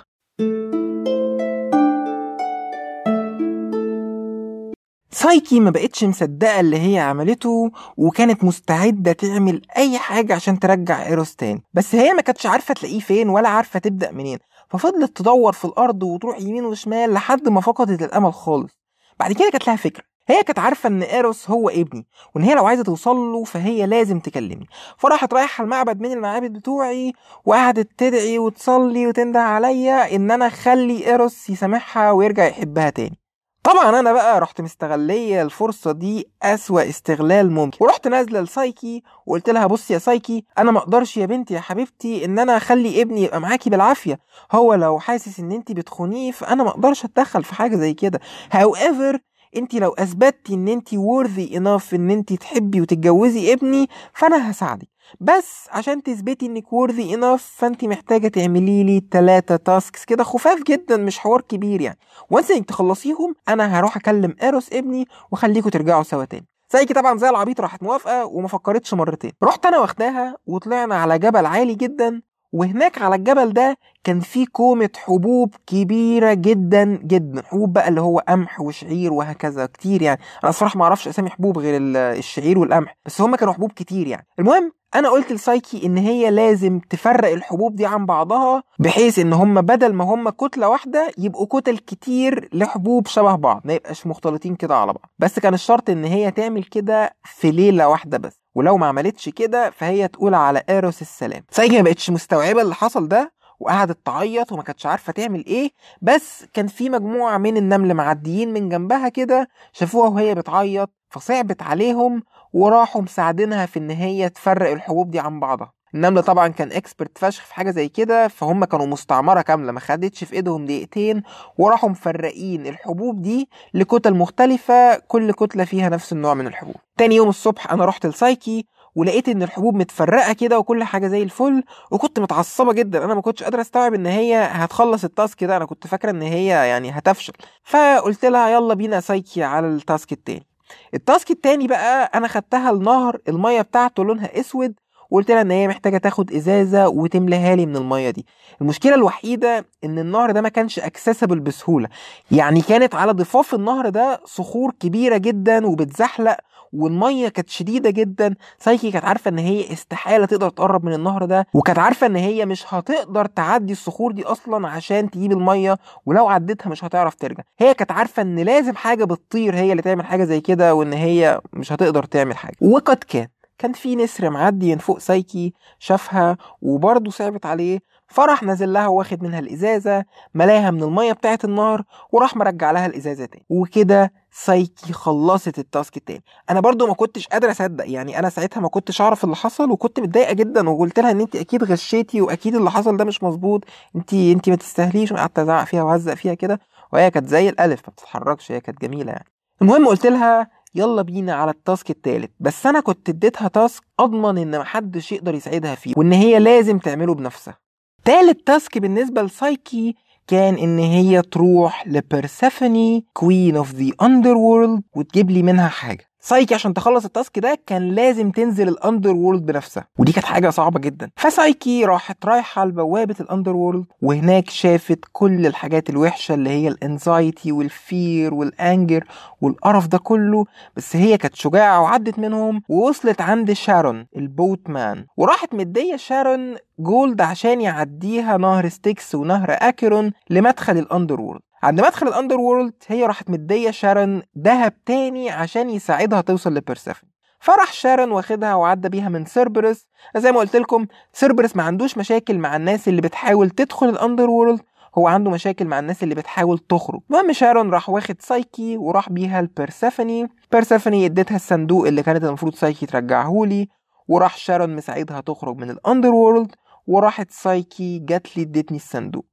سايكي 5.13 5.60
ما 5.60 5.70
بقتش 5.70 6.03
مصدقة 6.03 6.60
اللي 6.60 6.77
هي 6.94 7.00
عملته 7.00 7.72
وكانت 7.98 8.44
مستعدة 8.44 9.12
تعمل 9.12 9.62
أي 9.77 9.98
حاجة 10.00 10.36
عشان 10.36 10.60
ترجع 10.60 11.06
إيروس 11.06 11.36
تاني. 11.36 11.63
بس 11.74 11.96
هي 11.96 12.13
ما 12.13 12.22
كانتش 12.22 12.46
عارفة 12.46 12.74
تلاقيه 12.74 13.00
فين 13.00 13.30
ولا 13.30 13.50
عارفة 13.50 13.80
تبدأ 13.80 14.12
منين. 14.12 14.38
ففضلت 14.70 15.18
تدور 15.18 15.53
في 15.53 15.65
الأرض 15.65 16.03
وتروح 16.03 16.39
يمين 16.39 16.65
وشمال 16.65 17.13
لحد 17.13 17.50
ما 17.50 17.62
فقدت 17.62 18.01
الأمل 18.01 18.34
خالص. 18.34 18.72
بعد 19.20 19.32
كده 19.32 19.50
جات 19.53 19.68
لها 19.68 19.75
فكرة. 19.75 20.03
هي 20.27 20.44
كانت 20.44 20.60
عارفة 20.60 20.88
إن 20.88 21.03
إيروس 21.03 21.50
هو 21.50 21.70
ابني 21.70 22.08
وإن 22.36 22.44
هي 22.44 22.56
لو 22.56 22.65
عايزة 22.65 22.84
توصل 22.84 23.15
له 23.15 23.44
فهي 23.44 23.86
لازم 23.86 24.20
تكلمني. 24.20 24.68
فراحت 24.98 25.34
رايحة 25.34 25.63
المعبد 25.63 26.01
من 26.01 26.12
المعابد 26.12 26.53
بتوعي 26.53 27.13
وقعدت 27.46 27.89
تدعي 27.98 28.39
وتصلي 28.39 29.08
وتنده 29.08 29.39
عليا 29.39 30.15
إن 30.15 30.32
أنا 30.32 30.48
أخلي 30.48 31.08
إيروس 31.08 31.50
يسامحها 31.50 32.12
ويرجع 32.12 32.46
يحبها 32.48 32.89
تاني. 32.89 33.20
طبعا 33.63 34.00
أنا 34.00 34.13
بقى 34.13 34.39
رحت 34.39 34.62
مستغلية 34.62 35.41
الفرصة 35.41 35.91
دي 35.91 36.27
أسوأ 36.44 36.89
استغلال 36.89 37.51
ممكن. 37.51 37.77
ورحت 37.82 38.08
نازلة 38.08 38.41
لسايكي 38.41 39.03
وقلت 39.25 39.50
لها 39.50 39.68
بصي 39.68 39.94
يا 39.94 40.00
سايكي 40.00 40.46
أنا 40.58 40.72
ما 40.72 40.80
أقدرش 40.80 41.18
يا 41.18 41.25
بنتي 41.25 41.53
يا 41.53 41.60
حبيبتي 41.60 42.25
إن 42.25 42.39
أنا 42.39 42.58
أخلي 42.58 43.01
ابني 43.01 43.24
يبقى 43.24 43.41
معاكي 43.41 43.70
بالعافية. 43.70 44.20
هو 44.51 44.74
لو 44.74 45.00
حاسس 45.00 45.39
إن 45.39 45.51
انت 45.51 45.72
بتخونيه 45.72 46.32
فأنا 46.32 46.63
ما 46.63 46.70
أقدرش 46.70 47.06
أتدخل 47.06 47.44
في 47.44 47.56
حاجة 47.56 47.75
زي 47.75 47.94
كده. 47.94 48.20
However 48.56 49.18
انت 49.56 49.74
لو 49.75 49.89
اثبتتي 49.91 50.53
إن 50.53 50.68
انت 50.68 50.89
worthy 50.96 51.51
enough 51.56 51.94
إن 51.94 52.12
انت 52.12 52.34
تحبي 52.34 52.82
وتتجوزي 52.82 53.53
ابني 53.53 53.88
فأنا 54.13 54.51
هساعدك. 54.51 54.90
بس 55.20 55.67
عشان 55.72 56.03
تثبتي 56.03 56.46
انك 56.46 56.63
worthy 56.65 57.17
enough 57.17 57.41
فانت 57.55 57.86
محتاجة 57.86 58.27
تعملي 58.27 58.84
لي 58.84 59.03
ثلاثة 59.12 59.55
tasks 59.55 60.05
كده 60.05 60.24
خفاف 60.24 60.63
جدا 60.63 60.98
مش 60.98 61.20
حوار 61.20 61.41
كبير 61.41 61.81
يعني. 61.81 61.98
و 62.29 62.34
once 62.34 62.51
انك 62.51 62.65
تخلصيهم 62.65 63.36
أنا 63.50 63.79
هروح 63.79 63.98
أكلم 63.98 64.36
ايروس 64.43 64.74
ابني 64.74 65.08
وأخليكوا 65.31 65.72
ترجعوا 65.72 66.03
سوا 66.03 66.25
تاني. 66.25 66.46
سايكي 66.70 66.93
طبعا 66.93 67.17
زي 67.17 67.29
العبيط 67.29 67.62
راحت 67.62 67.84
موافقة 67.84 68.25
وما 68.25 68.48
فكرتش 68.48 68.93
مرتين. 68.93 69.31
رحت 69.43 69.65
أنا 69.65 69.79
واخداها 69.79 70.38
وطلعنا 70.46 70.96
على 70.96 71.20
جبل 71.20 71.46
عالي 71.46 71.75
جدا 71.75 72.22
وهناك 72.53 73.01
على 73.01 73.15
الجبل 73.15 73.53
ده 73.53 73.77
كان 74.03 74.20
في 74.20 74.46
كومة 74.46 74.89
حبوب 74.98 75.55
كبيرة 75.67 76.34
جدا 76.34 76.84
جدا. 77.03 77.43
حبوب 77.46 77.74
بقى 77.74 77.88
اللي 77.88 78.01
هو 78.01 78.20
قمح 78.20 78.62
وشعير 78.62 79.13
وهكذا 79.13 79.65
كتير 79.65 80.01
يعني. 80.01 80.20
أنا 80.43 80.50
الصراحة 80.50 80.77
ما 80.77 80.84
أعرفش 80.84 81.08
أسامي 81.08 81.29
حبوب 81.29 81.58
غير 81.58 81.77
ال- 81.77 81.98
الشعير 81.98 82.60
والقمح 82.60 82.98
بس 83.05 83.22
هما 83.22 83.38
كانوا 83.38 83.53
حبوب 83.53 83.72
كتير 83.72 84.08
يعني. 84.08 84.27
المهم 84.39 84.72
أنا 84.95 85.10
قلت 85.10 85.31
لسايكي 85.31 85.86
إن 85.86 85.98
هي 85.98 86.31
لازم 86.31 86.79
تفرق 86.79 87.31
الحبوب 87.31 87.75
دي 87.75 87.86
عن 87.86 88.05
بعضها 88.05 88.63
بحيث 88.79 89.19
إن 89.19 89.33
هما 89.33 89.62
بدل 89.62 89.93
ما 89.93 90.03
هما 90.03 90.31
كتلة 90.31 90.69
واحدة 90.69 91.12
يبقوا 91.17 91.48
كتل 91.60 91.77
كتير 91.77 92.50
لحبوب 92.53 93.07
شبه 93.07 93.36
بعض 93.36 93.62
ما 93.65 93.74
يبقاش 93.74 94.07
مختلطين 94.07 94.55
كده 94.55 94.75
على 94.75 94.93
بعض. 94.93 95.05
بس 95.19 95.39
كان 95.39 95.53
الشرط 95.53 95.89
إن 95.89 96.03
هي 96.03 96.31
تعمل 96.31 96.63
كده 96.63 97.15
في 97.24 97.51
ليلة 97.51 97.88
واحدة 97.88 98.17
بس 98.17 98.41
ولو 98.55 98.77
ما 98.77 98.86
عملتش 98.88 99.29
كده 99.29 99.69
فهي 99.69 100.07
تقول 100.07 100.33
على 100.36 100.63
إيروس 100.69 101.01
السلام. 101.01 101.43
سايكي 101.51 101.75
ما 101.77 101.81
بقتش 101.81 102.10
مستوعبة 102.10 102.62
اللي 102.62 102.75
حصل 102.75 103.07
ده 103.07 103.33
وقعدت 103.60 103.98
تعيط 104.05 104.51
وما 104.51 104.63
كانتش 104.63 104.86
عارفة 104.86 105.13
تعمل 105.13 105.45
إيه 105.45 105.71
بس 106.01 106.45
كان 106.53 106.67
في 106.67 106.89
مجموعة 106.89 107.38
من 107.38 107.57
النمل 107.57 107.93
معديين 107.93 108.53
من 108.53 108.69
جنبها 108.69 109.10
كده 109.10 109.48
شافوها 109.74 110.10
وهي 110.10 110.36
بتعيط 110.36 110.89
فصعبت 111.10 111.62
عليهم 111.62 112.24
وراحوا 112.53 113.01
مساعدينها 113.01 113.65
في 113.65 113.79
إن 113.79 113.89
هي 113.89 114.29
تفرق 114.29 114.72
الحبوب 114.72 115.12
دي 115.12 115.20
عن 115.20 115.39
بعضها. 115.39 115.74
النمل 115.96 116.24
طبعا 116.24 116.48
كان 116.48 116.72
اكسبرت 116.72 117.17
فشخ 117.17 117.46
في 117.46 117.53
حاجة 117.53 117.72
زي 117.72 117.89
كده 117.89 118.27
فهم 118.27 118.65
كانوا 118.65 118.86
مستعمرة 118.86 119.41
كاملة 119.41 119.72
ما 119.72 119.79
خدتش 119.79 120.24
في 120.24 120.34
إيدهم 120.34 120.65
دقيقتين 120.65 121.24
وراحوا 121.58 121.89
مفرقين 121.89 122.67
الحبوب 122.67 123.22
دي 123.22 123.50
لكتل 123.74 124.13
مختلفة 124.13 124.96
كل 125.08 125.31
كتلة 125.31 125.63
فيها 125.65 125.89
نفس 125.89 126.12
النوع 126.13 126.34
من 126.34 126.48
الحبوب. 126.48 126.75
تاني 126.98 127.15
يوم 127.15 127.29
الصبح 127.29 127.72
أنا 127.72 127.86
رحت 127.86 128.05
لسايكي 128.05 128.65
ولقيت 128.96 129.29
إن 129.29 129.43
الحبوب 129.43 129.75
متفرقة 129.75 130.34
كده 130.34 130.60
وكل 130.60 130.84
حاجة 130.84 131.08
زي 131.08 131.24
الفل 131.24 131.63
وكنت 131.91 132.20
متعصبة 132.20 132.74
جدا. 132.74 133.05
أنا 133.05 133.13
ما 133.13 133.22
كنتش 133.22 133.43
قادرة 133.43 133.62
أستوعب 133.62 133.93
إن 133.93 134.05
هي 134.05 134.36
هتخلص 134.51 135.03
ال 135.03 135.12
task 135.12 135.43
ده 135.43 135.58
أنا 135.58 135.65
كنت 135.65 135.88
فاكرة 135.88 136.10
إن 136.10 136.22
هي 136.22 136.46
يعني 136.46 136.91
هتفشل. 136.91 137.34
فقلت 137.63 138.25
لها 138.25 138.50
يلا 138.50 138.74
بينا 138.74 139.00
سايكي 139.00 139.43
على 139.43 139.67
ال 139.67 139.76
task 139.76 140.12
التاني. 140.12 140.50
ال 140.93 141.01
task 141.01 141.31
التاني 141.31 141.67
بقى 141.67 142.11
أنا 142.15 142.27
خدتها 142.27 142.71
النهر 142.71 143.17
المية 143.27 143.61
بتاعته 143.61 144.03
لونها 144.03 144.39
أسود 144.39 144.73
وقلت 145.09 145.31
لها 145.31 145.41
إن 145.41 145.51
هي 145.51 145.67
محتاجة 145.67 145.97
تاخد 145.97 146.33
إزازة 146.33 146.87
وتملاها 146.87 147.55
لي 147.55 147.65
من 147.65 147.75
المية 147.75 148.09
دي. 148.09 148.25
المشكلة 148.61 148.95
الوحيدة 148.95 149.65
إن 149.83 149.99
النهر 149.99 150.31
ده 150.31 150.41
ما 150.41 150.49
كانش 150.49 150.79
accessible 150.79 151.39
بسهولة. 151.39 151.87
يعني 152.31 152.61
كانت 152.61 152.95
على 152.95 153.11
ضفاف 153.11 153.55
النهر 153.55 153.89
ده 153.89 154.19
صخور 154.25 154.71
كبيرة 154.79 155.17
جدا 155.17 155.67
وبتزحلق 155.67 156.37
والمية 156.73 157.27
كانت 157.29 157.49
شديدة 157.49 157.89
جدا 157.89 158.35
سايكي 158.59 158.91
كانت 158.91 159.05
عارفة 159.05 159.29
إن 159.29 159.39
هي 159.39 159.73
استحالة 159.73 160.25
تقدر 160.25 160.49
تقرب 160.49 160.85
من 160.85 160.93
النهر 160.93 161.25
ده 161.25 161.47
وكانت 161.53 161.79
عارفة 161.79 162.07
إن 162.07 162.15
هي 162.15 162.45
مش 162.45 162.73
هتقدر 162.73 163.25
تعدي 163.25 163.73
الصخور 163.73 164.11
دي 164.11 164.23
أصلا 164.23 164.67
عشان 164.67 165.09
تجيب 165.11 165.31
المية 165.31 165.77
ولو 166.05 166.27
عدتها 166.27 166.69
مش 166.69 166.83
هتعرف 166.83 167.15
ترجع. 167.15 167.43
هي 167.59 167.73
كانت 167.73 167.91
عارفة 167.91 168.21
إن 168.21 168.39
لازم 168.39 168.75
حاجة 168.75 169.03
بتطير 169.03 169.55
هي 169.55 169.71
اللي 169.71 169.81
تعمل 169.81 170.05
حاجة 170.05 170.23
زي 170.23 170.41
كده 170.41 170.73
وإن 170.75 170.93
هي 170.93 171.41
مش 171.53 171.71
هتقدر 171.73 172.03
تعمل 172.03 172.37
حاجة. 172.37 172.55
وقد 172.61 172.97
كان 172.97 173.27
كان 173.62 173.74
في 173.74 173.96
نسر 173.96 174.30
معدي 174.30 174.72
من 174.74 174.77
فوق 174.77 174.98
سايكي 174.98 175.53
شافها 175.80 176.38
وبرضه 176.62 177.12
صعبت 177.12 177.46
عليه 177.46 177.80
فراح 178.08 178.44
نازل 178.44 178.74
لها 178.74 178.88
واخد 178.88 179.24
منها 179.24 179.39
الإزازة 179.39 180.06
ملاها 180.34 180.72
من 180.72 180.84
المية 180.84 181.13
بتاعه 181.13 181.39
النار 181.44 181.84
وراح 182.12 182.36
مرجع 182.36 182.72
لها 182.72 182.86
الإزازة 182.86 183.25
تاني. 183.25 183.46
وكده 183.50 184.12
سايكي 184.32 184.94
خلصت 184.94 185.60
ال 185.60 185.67
task 185.67 185.98
التاني. 185.98 186.24
أنا 186.50 186.60
برضو 186.60 186.88
ما 186.88 186.94
كنتش 186.94 187.27
قادر 187.27 187.51
أصدق 187.51 187.89
يعني 187.89 188.20
أنا 188.20 188.30
ساعتها 188.30 188.62
ما 188.62 188.68
كنتش 188.68 189.01
أعرف 189.01 189.24
اللي 189.24 189.36
حصل 189.36 189.72
وكنت 189.72 190.00
متضايقة 190.00 190.34
جدا 190.34 190.70
وقلت 190.70 191.00
لها 191.00 191.12
إن 191.12 191.22
انت 191.22 191.36
أكيد 191.36 191.63
غشيتي 191.63 192.22
وأكيد 192.22 192.56
اللي 192.56 192.72
حصل 192.72 192.98
ده 192.98 193.06
مش 193.06 193.24
مظبوط 193.24 193.63
انت 193.96 194.13
انت 194.13 194.50
ما 194.50 194.56
تستاهليش 194.56 195.13
قعدت 195.13 195.39
أزعق 195.39 195.63
فيها 195.63 195.84
وأهزق 195.83 196.13
فيها 196.13 196.34
كده 196.34 196.60
وهي 196.94 197.12
كانت 197.12 197.27
زي 197.27 197.50
الألف 197.50 197.82
ما 197.88 197.94
بتتحركش 197.94 198.51
هي 198.51 198.60
كانت 198.60 198.82
جميلة 198.82 199.12
يعني. 199.12 199.27
المهم 199.62 199.88
قلت 199.88 200.06
لها 200.08 200.48
يلا 200.75 201.01
بينا 201.01 201.33
على 201.33 201.51
ال 201.51 201.59
task 201.59 201.89
التالت. 201.89 202.31
بس 202.39 202.65
أنا 202.65 202.79
كنت 202.79 203.09
اديتها 203.09 203.47
task 203.48 203.83
أضمن 203.99 204.37
إن 204.37 204.59
محدش 204.59 205.11
يقدر 205.11 205.35
يساعدها 205.35 205.75
فيه 205.75 205.93
وإن 205.97 206.11
هي 206.11 206.39
لازم 206.39 206.79
تعمله 206.79 207.15
بنفسها. 207.15 207.57
تالت 208.05 208.47
task 208.48 208.77
بالنسبة 208.77 209.21
لسايكي 209.21 209.95
كان 210.27 210.55
إن 210.55 210.79
هي 210.79 211.21
تروح 211.21 211.87
لبرسيفوني 211.87 213.05
queen 213.13 213.55
of 213.55 213.74
the 213.74 213.91
underworld 214.01 214.83
وتجيب 214.95 215.31
لي 215.31 215.43
منها 215.43 215.67
حاجة. 215.67 216.11
سايكي 216.23 216.55
عشان 216.55 216.73
تخلص 216.73 217.05
ال 217.05 217.12
task 217.12 217.39
ده 217.39 217.57
كان 217.67 217.89
لازم 217.95 218.31
تنزل 218.31 218.67
ال 218.67 219.12
underworld 219.15 219.45
بنفسها. 219.45 219.87
ودي 219.97 220.11
كانت 220.11 220.25
حاجة 220.25 220.49
صعبة 220.49 220.79
جدا. 220.79 221.09
فسايكي 221.17 221.85
راحت 221.85 222.25
رايحة 222.25 222.65
لبوابه 222.65 223.15
ال 223.19 223.55
underworld 223.55 223.86
وهناك 224.01 224.49
شافت 224.49 224.99
كل 225.11 225.45
الحاجات 225.45 225.89
الوحشة 225.89 226.33
اللي 226.33 226.49
هي 226.49 226.67
ال 226.67 226.78
anxiety 226.78 227.51
وال 227.51 227.79
fear 227.79 228.33
وال 228.33 228.53
anger 228.53 229.03
والقرف 229.41 229.87
ده 229.87 229.97
كله 229.97 230.45
بس 230.75 230.95
هي 230.95 231.17
كانت 231.17 231.35
شجاعة 231.35 231.81
وعدت 231.81 232.19
منهم 232.19 232.61
ووصلت 232.69 233.21
عند 233.21 233.53
شارون 233.53 234.05
ال 234.17 234.69
boatman 234.69 235.05
وراحت 235.17 235.53
مدية 235.55 235.95
شارون 235.95 236.55
gold 236.79 237.21
عشان 237.21 237.61
يعديها 237.61 238.37
نهر 238.37 238.69
ستيكس 238.69 239.15
ونهر 239.15 239.47
اكيرون 239.51 240.11
لمدخل 240.29 240.77
ال 240.77 241.21
underworld 241.21 241.41
عند 241.63 241.82
مدخل 241.82 242.08
ال 242.07 242.39
underworld 242.39 242.74
هي 242.88 243.06
راحت 243.06 243.30
مدية 243.30 243.72
شارون 243.72 244.22
ذهب 244.38 244.74
تاني 244.86 245.30
عشان 245.30 245.70
يساعدها 245.70 246.22
توصل 246.22 246.53
لبرسيفون 246.53 247.10
فراح 247.39 247.74
شارون 247.74 248.12
واخدها 248.12 248.56
وعدى 248.56 248.89
بيها 248.89 249.10
من 249.10 249.25
سيربرس. 249.25 249.88
زي 250.18 250.32
ما 250.32 250.39
قلت 250.39 250.56
لكم 250.56 250.88
سيربرس 251.13 251.56
ما 251.56 251.63
عندوش 251.63 251.98
مشاكل 251.98 252.38
مع 252.38 252.56
الناس 252.56 252.88
اللي 252.88 253.01
بتحاول 253.01 253.50
تدخل 253.50 253.89
ال 253.89 254.29
underworld 254.29 254.62
هو 254.98 255.08
عنده 255.08 255.32
مشاكل 255.32 255.65
مع 255.65 255.80
الناس 255.80 256.03
اللي 256.03 256.15
بتحاول 256.15 256.60
تخرج. 256.60 257.01
المهم 257.10 257.34
شارون 257.34 257.70
راح 257.70 257.89
واخد 257.89 258.22
سايكي 258.22 258.77
وراح 258.77 259.10
بيها 259.10 259.41
لبرسيفوني 259.41 260.27
بيرسيفوني 260.51 261.06
اديتها 261.06 261.36
الصندوق 261.36 261.88
اللي 261.88 262.03
كانت 262.03 262.24
المفروض 262.24 262.56
سايكي 262.56 262.86
ترجعهولي. 262.86 263.68
وراح 264.08 264.38
شارون 264.38 264.75
مساعدها 264.75 265.22
تخرج 265.22 265.58
من 265.58 265.70
ال 265.69 266.10
underworld 266.10 266.55
وراحت 266.88 267.32
سايكي 267.32 268.00
جات 268.00 268.38
لي 268.38 268.44
ادتني 268.44 268.77
الصندوق. 268.77 269.25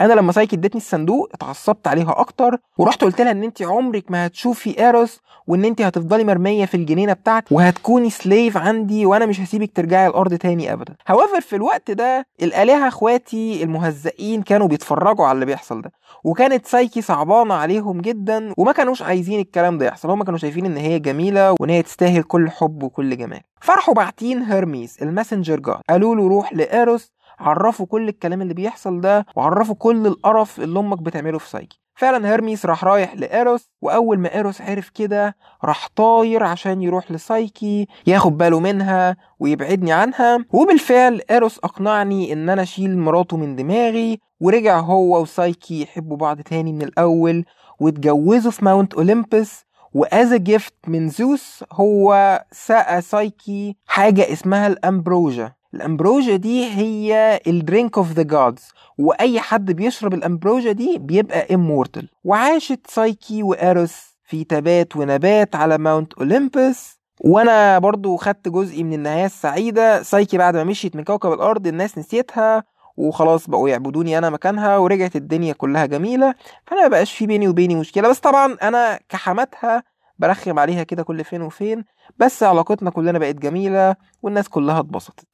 أنا 0.00 0.12
لما 0.12 0.32
سايكي 0.32 0.56
ادتني 0.56 0.80
الصندوق 0.80 1.28
اتعصبت 1.34 1.86
عليها 1.88 2.20
أكتر 2.20 2.58
ورحت 2.78 3.04
قلت 3.04 3.20
لها 3.20 3.30
ان 3.30 3.42
انت 3.42 3.62
عمرك 3.62 4.10
ما 4.10 4.26
هتشوفي 4.26 4.78
ايروس 4.78 5.20
وان 5.46 5.64
انت 5.64 5.82
هتفضلي 5.82 6.24
مرمية 6.24 6.64
في 6.64 6.76
الجنينة 6.76 7.12
بتاعتي 7.12 7.54
وهتكوني 7.54 8.10
slave 8.10 8.56
عندي 8.56 9.06
وأنا 9.06 9.26
مش 9.26 9.40
هسيبك 9.40 9.70
ترجعي 9.76 10.06
الأرض 10.06 10.34
تاني 10.34 10.72
ابدا. 10.72 10.94
however 11.08 11.40
في 11.40 11.56
الوقت 11.56 11.90
ده 11.90 12.26
الآلهة 12.42 12.88
اخواتي 12.88 13.62
المهزئين 13.62 14.42
كانوا 14.42 14.66
بيتفرجوا 14.68 15.24
على 15.26 15.34
اللي 15.34 15.46
بيحصل 15.46 15.82
ده 15.82 15.92
وكانت 16.24 16.66
سايكي 16.66 17.02
صعبانة 17.02 17.54
عليهم 17.54 18.00
جدا 18.00 18.52
وما 18.58 18.72
كانوش 18.72 19.02
عايزين 19.02 19.40
الكلام 19.40 19.78
ده 19.78 19.86
يحصل. 19.86 20.10
هم 20.10 20.22
كانوا 20.22 20.38
شايفين 20.38 20.66
إن 20.66 20.76
هي 20.76 20.98
جميلة 20.98 21.54
وإن 21.60 21.70
هي 21.70 21.82
تستاهل 21.82 22.22
كل 22.22 22.50
حب 22.50 22.82
وكل 22.82 23.16
جمال. 23.16 23.40
فراحوا 23.60 23.94
باعتين 23.94 24.42
هيرميس 24.42 25.02
ال 25.02 25.08
messenger 25.08 25.60
god. 25.60 25.80
قالوا 25.90 26.14
له 26.16 26.28
روح 26.28 26.52
لايروس 26.52 27.12
عرفوا 27.38 27.86
كل 27.86 28.08
الكلام 28.08 28.42
اللي 28.42 28.54
بيحصل 28.54 29.00
ده 29.00 29.26
وعرفوا 29.36 29.74
كل 29.74 30.06
القرف 30.06 30.60
اللي 30.60 30.78
أمك 30.78 30.98
بتعمله 31.02 31.38
في 31.38 31.48
سايكي 31.50 31.80
فعلا 31.96 32.28
هيرميس 32.28 32.66
راح 32.66 32.84
رايح 32.84 33.14
لإيروس 33.14 33.68
وأول 33.82 34.18
ما 34.18 34.34
إيروس 34.34 34.60
عرف 34.60 34.88
كده 34.88 35.36
راح 35.64 35.88
طاير 35.96 36.42
عشان 36.44 36.82
يروح 36.82 37.12
لسايكي 37.12 37.86
ياخد 38.06 38.38
باله 38.38 38.60
منها 38.60 39.16
ويبعدني 39.38 39.92
عنها. 39.92 40.44
وبالفعل 40.52 41.20
إيروس 41.30 41.58
أقنعني 41.58 42.32
إن 42.32 42.48
أنا 42.48 42.62
أشيل 42.62 42.98
مراته 42.98 43.36
من 43.36 43.56
دماغي 43.56 44.18
ورجع 44.40 44.80
هو 44.80 45.22
وسايكي 45.22 45.82
يحبوا 45.82 46.16
بعض 46.16 46.40
تاني 46.40 46.72
من 46.72 46.82
الأول 46.82 47.44
واتجوزوا 47.80 48.50
في 48.50 48.64
ماونت 48.64 48.94
أولمبس 48.94 49.64
و 49.94 50.07
as 50.07 50.34
gift 50.34 50.74
من 50.86 51.08
زوس 51.08 51.64
هو 51.72 52.42
سقى 52.52 53.02
سايكي 53.02 53.76
حاجة 53.86 54.32
اسمها 54.32 54.66
الأمبروجا. 54.66 55.52
الأمبروجا 55.74 56.36
دي 56.36 56.70
هي 56.70 57.40
ال 57.46 57.55
drink 57.55 57.98
of 57.98 58.12
the 58.12 58.22
gods 58.22 58.68
وأي 58.98 59.40
حد 59.40 59.72
بيشرب 59.72 60.14
الأمبروجا 60.14 60.72
دي 60.72 60.98
بيبقى 60.98 61.54
immortal 61.54 62.08
وعاشت 62.24 62.80
سايكي 62.86 63.42
وإيروس 63.42 64.14
في 64.24 64.44
تبات 64.44 64.96
ونبات 64.96 65.56
على 65.56 65.78
ماونت 65.78 66.14
اولمبس 66.14 66.98
وأنا 67.20 67.78
برضو 67.78 68.16
خدت 68.16 68.48
جزء 68.48 68.82
من 68.82 68.92
النهاية 68.92 69.26
السعيدة. 69.26 70.02
سايكي 70.02 70.38
بعد 70.38 70.56
ما 70.56 70.64
مشيت 70.64 70.96
من 70.96 71.04
كوكب 71.04 71.32
الأرض 71.32 71.66
الناس 71.66 71.98
نسيتها 71.98 72.64
وخلاص 72.96 73.50
بقوا 73.50 73.68
يعبدوني 73.68 74.18
أنا 74.18 74.30
مكانها 74.30 74.76
ورجعت 74.76 75.16
الدنيا 75.16 75.52
كلها 75.52 75.86
جميلة. 75.86 76.34
فأنا 76.66 76.86
مبقاش 76.86 77.12
في 77.12 77.26
بيني 77.26 77.48
وبيني 77.48 77.74
مشكلة. 77.74 78.08
بس 78.08 78.18
طبعا 78.18 78.56
أنا 78.62 79.00
كحماتها 79.08 79.82
برخم 80.18 80.58
عليها 80.58 80.82
كده 80.82 81.02
كل 81.02 81.24
فين 81.24 81.42
وفين. 81.42 81.84
بس 82.18 82.42
علاقتنا 82.42 82.90
كلنا 82.90 83.18
بقت 83.18 83.34
جميلة 83.34 83.96
والناس 84.22 84.48
كلها 84.48 84.80
اتبسطت. 84.80 85.33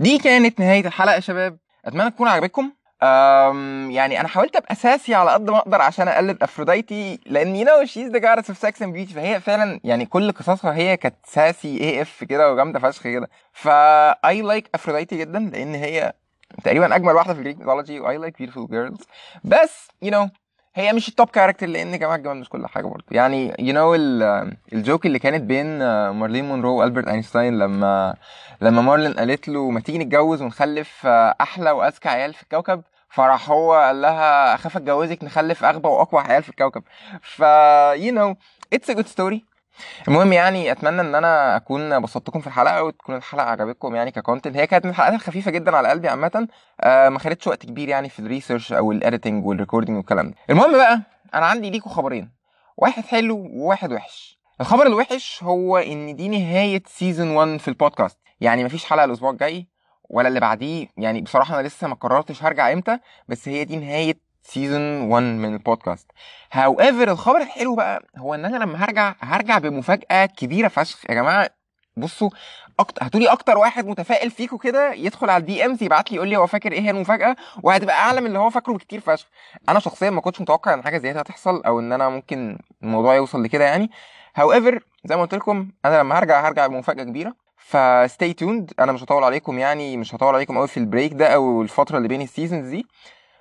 دي 0.00 0.18
كانت 0.18 0.60
نهاية 0.60 0.86
الحلقة 0.86 1.14
يا 1.14 1.20
شباب. 1.20 1.58
أتمنى 1.84 2.10
تكون 2.10 2.28
عجبتكم. 2.28 2.72
يعني 3.90 4.20
أنا 4.20 4.28
حاولت 4.28 4.56
أبقى 4.56 4.74
sassy 4.74 5.14
على 5.14 5.30
قد 5.30 5.50
ما 5.50 5.58
أقدر 5.58 5.80
عشان 5.82 6.08
أقلد 6.08 6.42
أفروديتي 6.42 7.20
لأن 7.26 7.56
you 7.56 7.66
know 7.66 7.84
she's 7.84 8.10
the 8.10 8.18
goddess 8.18 8.48
of 8.50 8.58
sex 8.58 8.82
and 8.82 8.92
beauty 8.92 9.14
فهي 9.14 9.40
فعلا 9.40 9.80
يعني 9.84 10.06
كل 10.06 10.32
قصصها 10.32 10.74
هي 10.74 10.96
كانت 10.96 11.14
sassy 11.26 11.80
AF 11.80 12.24
كده 12.24 12.52
وجامدة 12.52 12.78
فشخ 12.78 13.02
كده. 13.02 13.28
فا 13.52 14.10
I 14.28 14.42
like 14.42 14.70
أفروديتي 14.74 15.16
جدا 15.16 15.38
لأن 15.38 15.74
هي 15.74 16.12
تقريبا 16.64 16.96
أجمل 16.96 17.14
واحدة 17.14 17.32
في 17.34 17.38
ال 17.38 17.41
Greek 17.41 17.58
mythology 17.58 18.00
و 18.00 18.16
I 18.16 18.20
like 18.20 18.38
beautiful 18.38 18.66
girls 18.70 19.00
بس 19.44 20.10
you 20.10 20.26
know, 20.26 20.30
هي 20.74 20.92
مش 20.92 21.08
ال 21.08 21.13
top 21.13 21.28
character 21.30 21.66
لأن 21.66 21.98
جماعة 21.98 22.16
الجمال 22.16 22.36
مش 22.36 22.48
كل 22.48 22.66
حاجة 22.66 22.86
برضه. 22.86 23.04
يعني 23.10 23.54
you 23.58 23.74
know 23.74 23.94
ال 24.72 24.79
joke 24.79 25.06
اللي 25.06 25.18
كانت 25.18 25.42
بين 25.42 25.78
مارلين 26.10 26.44
مونرو 26.44 26.78
وألبرت 26.80 27.08
أينشتاين 27.08 27.58
لما 27.58 28.14
لما 28.60 28.82
مارلين 28.82 29.12
قالت 29.12 29.48
له 29.48 29.70
ما 29.70 29.80
تيجي 29.80 29.98
نتجوز 29.98 30.42
ونخلف 30.42 31.06
أحلى 31.40 31.70
وأذكى 31.70 32.08
عيال 32.08 32.34
في 32.34 32.42
الكوكب؟ 32.42 32.82
فراح 33.08 33.50
هو 33.50 33.74
قال 33.74 34.02
لها 34.02 34.54
أخاف 34.54 34.76
أتجوزك 34.76 35.24
نخلف 35.24 35.64
أغبى 35.64 35.88
وأقوى 35.88 36.22
عيال 36.22 36.42
في 36.42 36.48
الكوكب. 36.48 36.82
ف 37.22 37.40
you 37.96 38.14
know 38.14 38.36
it's 38.72 38.90
a 38.90 38.92
good 38.92 39.06
story 39.06 39.44
المهم 40.08 40.32
يعني 40.32 40.72
أتمنى 40.72 41.00
إن 41.00 41.14
أنا 41.14 41.56
أكون 41.56 42.00
بسطتكم 42.02 42.40
في 42.40 42.46
الحلقة 42.46 42.82
وتكون 42.82 43.14
الحلقة 43.16 43.46
عجبتكم 43.50 43.94
يعني 43.94 44.10
ك 44.10 44.16
content 44.16 44.56
هي 44.56 44.66
كانت 44.66 44.84
من 44.84 44.90
الحلقات 44.90 45.14
الخفيفة 45.14 45.50
جدا 45.50 45.76
على 45.76 45.88
قلبي 45.88 46.08
عامة. 46.08 46.48
آه 46.80 47.08
ما 47.08 47.18
خدتش 47.18 47.46
وقت 47.46 47.66
كبير 47.66 47.88
يعني 47.88 48.08
في 48.08 48.18
ال 48.18 48.24
research 48.24 48.72
أو 48.72 48.92
ال 48.92 48.99
editing 48.99 49.46
وال 49.46 49.55
recording 49.55 49.96
والكلام 49.96 50.28
ده. 50.30 50.34
المهم 50.50 50.72
بقى 50.72 51.00
أنا 51.34 51.46
عندي 51.46 51.70
ليكوا 51.70 51.90
خبرين. 51.92 52.30
واحد 52.76 53.04
حلو 53.04 53.48
وواحد 53.52 53.92
وحش. 53.92 54.38
الخبر 54.60 54.86
الوحش 54.86 55.42
هو 55.42 55.78
إن 55.78 56.16
دي 56.16 56.28
نهاية 56.28 56.82
season 56.86 57.30
1 57.30 57.56
في 57.56 57.68
البودكاست 57.68 58.18
يعني 58.40 58.64
مفيش 58.64 58.84
حلقة 58.84 59.04
الأسبوع 59.04 59.30
الجاي 59.30 59.66
ولا 60.10 60.28
اللي 60.28 60.40
بعديه. 60.40 60.86
يعني 60.96 61.20
بصراحة 61.20 61.60
أنا 61.60 61.68
لسه 61.68 61.88
ما 61.88 61.94
قررتش 61.94 62.42
هرجع 62.42 62.72
إمتى 62.72 62.98
بس 63.28 63.48
هي 63.48 63.64
دي 63.64 63.76
نهاية 63.76 64.29
season 64.42 65.00
1 65.00 65.22
من 65.22 65.52
البودكاست. 65.54 66.10
However 66.52 67.10
الخبر 67.10 67.40
الحلو 67.40 67.74
بقى 67.74 68.02
هو 68.18 68.34
إن 68.34 68.44
أنا 68.44 68.56
لما 68.56 68.84
هرجع 68.84 69.14
هرجع 69.20 69.58
بمفاجأة 69.58 70.26
كبيرة 70.26 70.68
فشخ. 70.68 71.10
يا 71.10 71.14
جماعة 71.14 71.50
بصوا 71.96 72.30
أكتر 72.80 73.06
هتقولي 73.06 73.26
أكتر 73.28 73.58
واحد 73.58 73.86
متفائل 73.86 74.30
فيكم 74.30 74.56
كده 74.56 74.92
يدخل 74.92 75.30
على 75.30 75.40
ال 75.40 75.64
DMs 75.66 75.82
يبعت 75.82 76.10
لي 76.10 76.16
يقول 76.16 76.28
لي 76.28 76.36
هو 76.36 76.46
فاكر 76.46 76.72
إيه 76.72 76.80
هي 76.80 76.90
المفاجأة 76.90 77.36
وهتبقى 77.62 77.94
اعلى 77.96 78.20
من 78.20 78.26
اللي 78.26 78.38
هو 78.38 78.50
فاكره 78.50 78.72
بكتير 78.72 79.00
فشخ. 79.00 79.26
أنا 79.68 79.78
شخصيا 79.78 80.10
ما 80.10 80.20
كنتش 80.20 80.40
متوقع 80.40 80.74
إن 80.74 80.82
حاجة 80.84 80.98
زي 80.98 81.10
كده 81.10 81.20
هتحصل 81.20 81.62
أو 81.62 81.80
إن 81.80 81.92
أنا 81.92 82.08
ممكن 82.08 82.58
الموضوع 82.82 83.14
يوصل 83.14 83.42
لكده 83.42 83.64
يعني. 83.64 83.90
However 84.34 84.84
زي 85.04 85.16
ما 85.16 85.22
قلت 85.22 85.34
لكم 85.34 85.68
أنا 85.84 85.98
لما 86.00 86.18
هرجع 86.18 86.48
هرجع 86.48 86.66
بمفاجأة 86.66 87.04
كبيرة. 87.04 87.34
ف 87.56 87.71
stay 87.71 88.32
tuned 88.32 88.72
أنا 88.80 88.92
مش 88.92 89.02
هطول 89.02 89.24
عليكم 89.24 89.58
يعني 89.58 89.96
مش 89.96 90.14
هطول 90.14 90.34
عليكم 90.34 90.58
قوي 90.58 90.68
في 90.68 90.76
ال 90.76 90.82
break 90.82 91.12
ده 91.12 91.26
أو 91.34 91.62
الفترة 91.62 91.96
اللي 91.96 92.08
بين 92.08 92.22
ال 92.22 92.28
seasons 92.28 92.68
دي. 92.68 92.86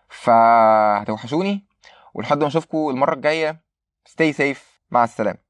فهتوحشوني 0.09 1.67
ولحد 2.13 2.41
ما 2.41 2.47
اشوفكم 2.47 2.89
المرة 2.89 3.13
الجاية. 3.13 3.63
Stay 4.09 4.33
safe. 4.33 4.61
مع 4.91 5.03
السلامة. 5.03 5.48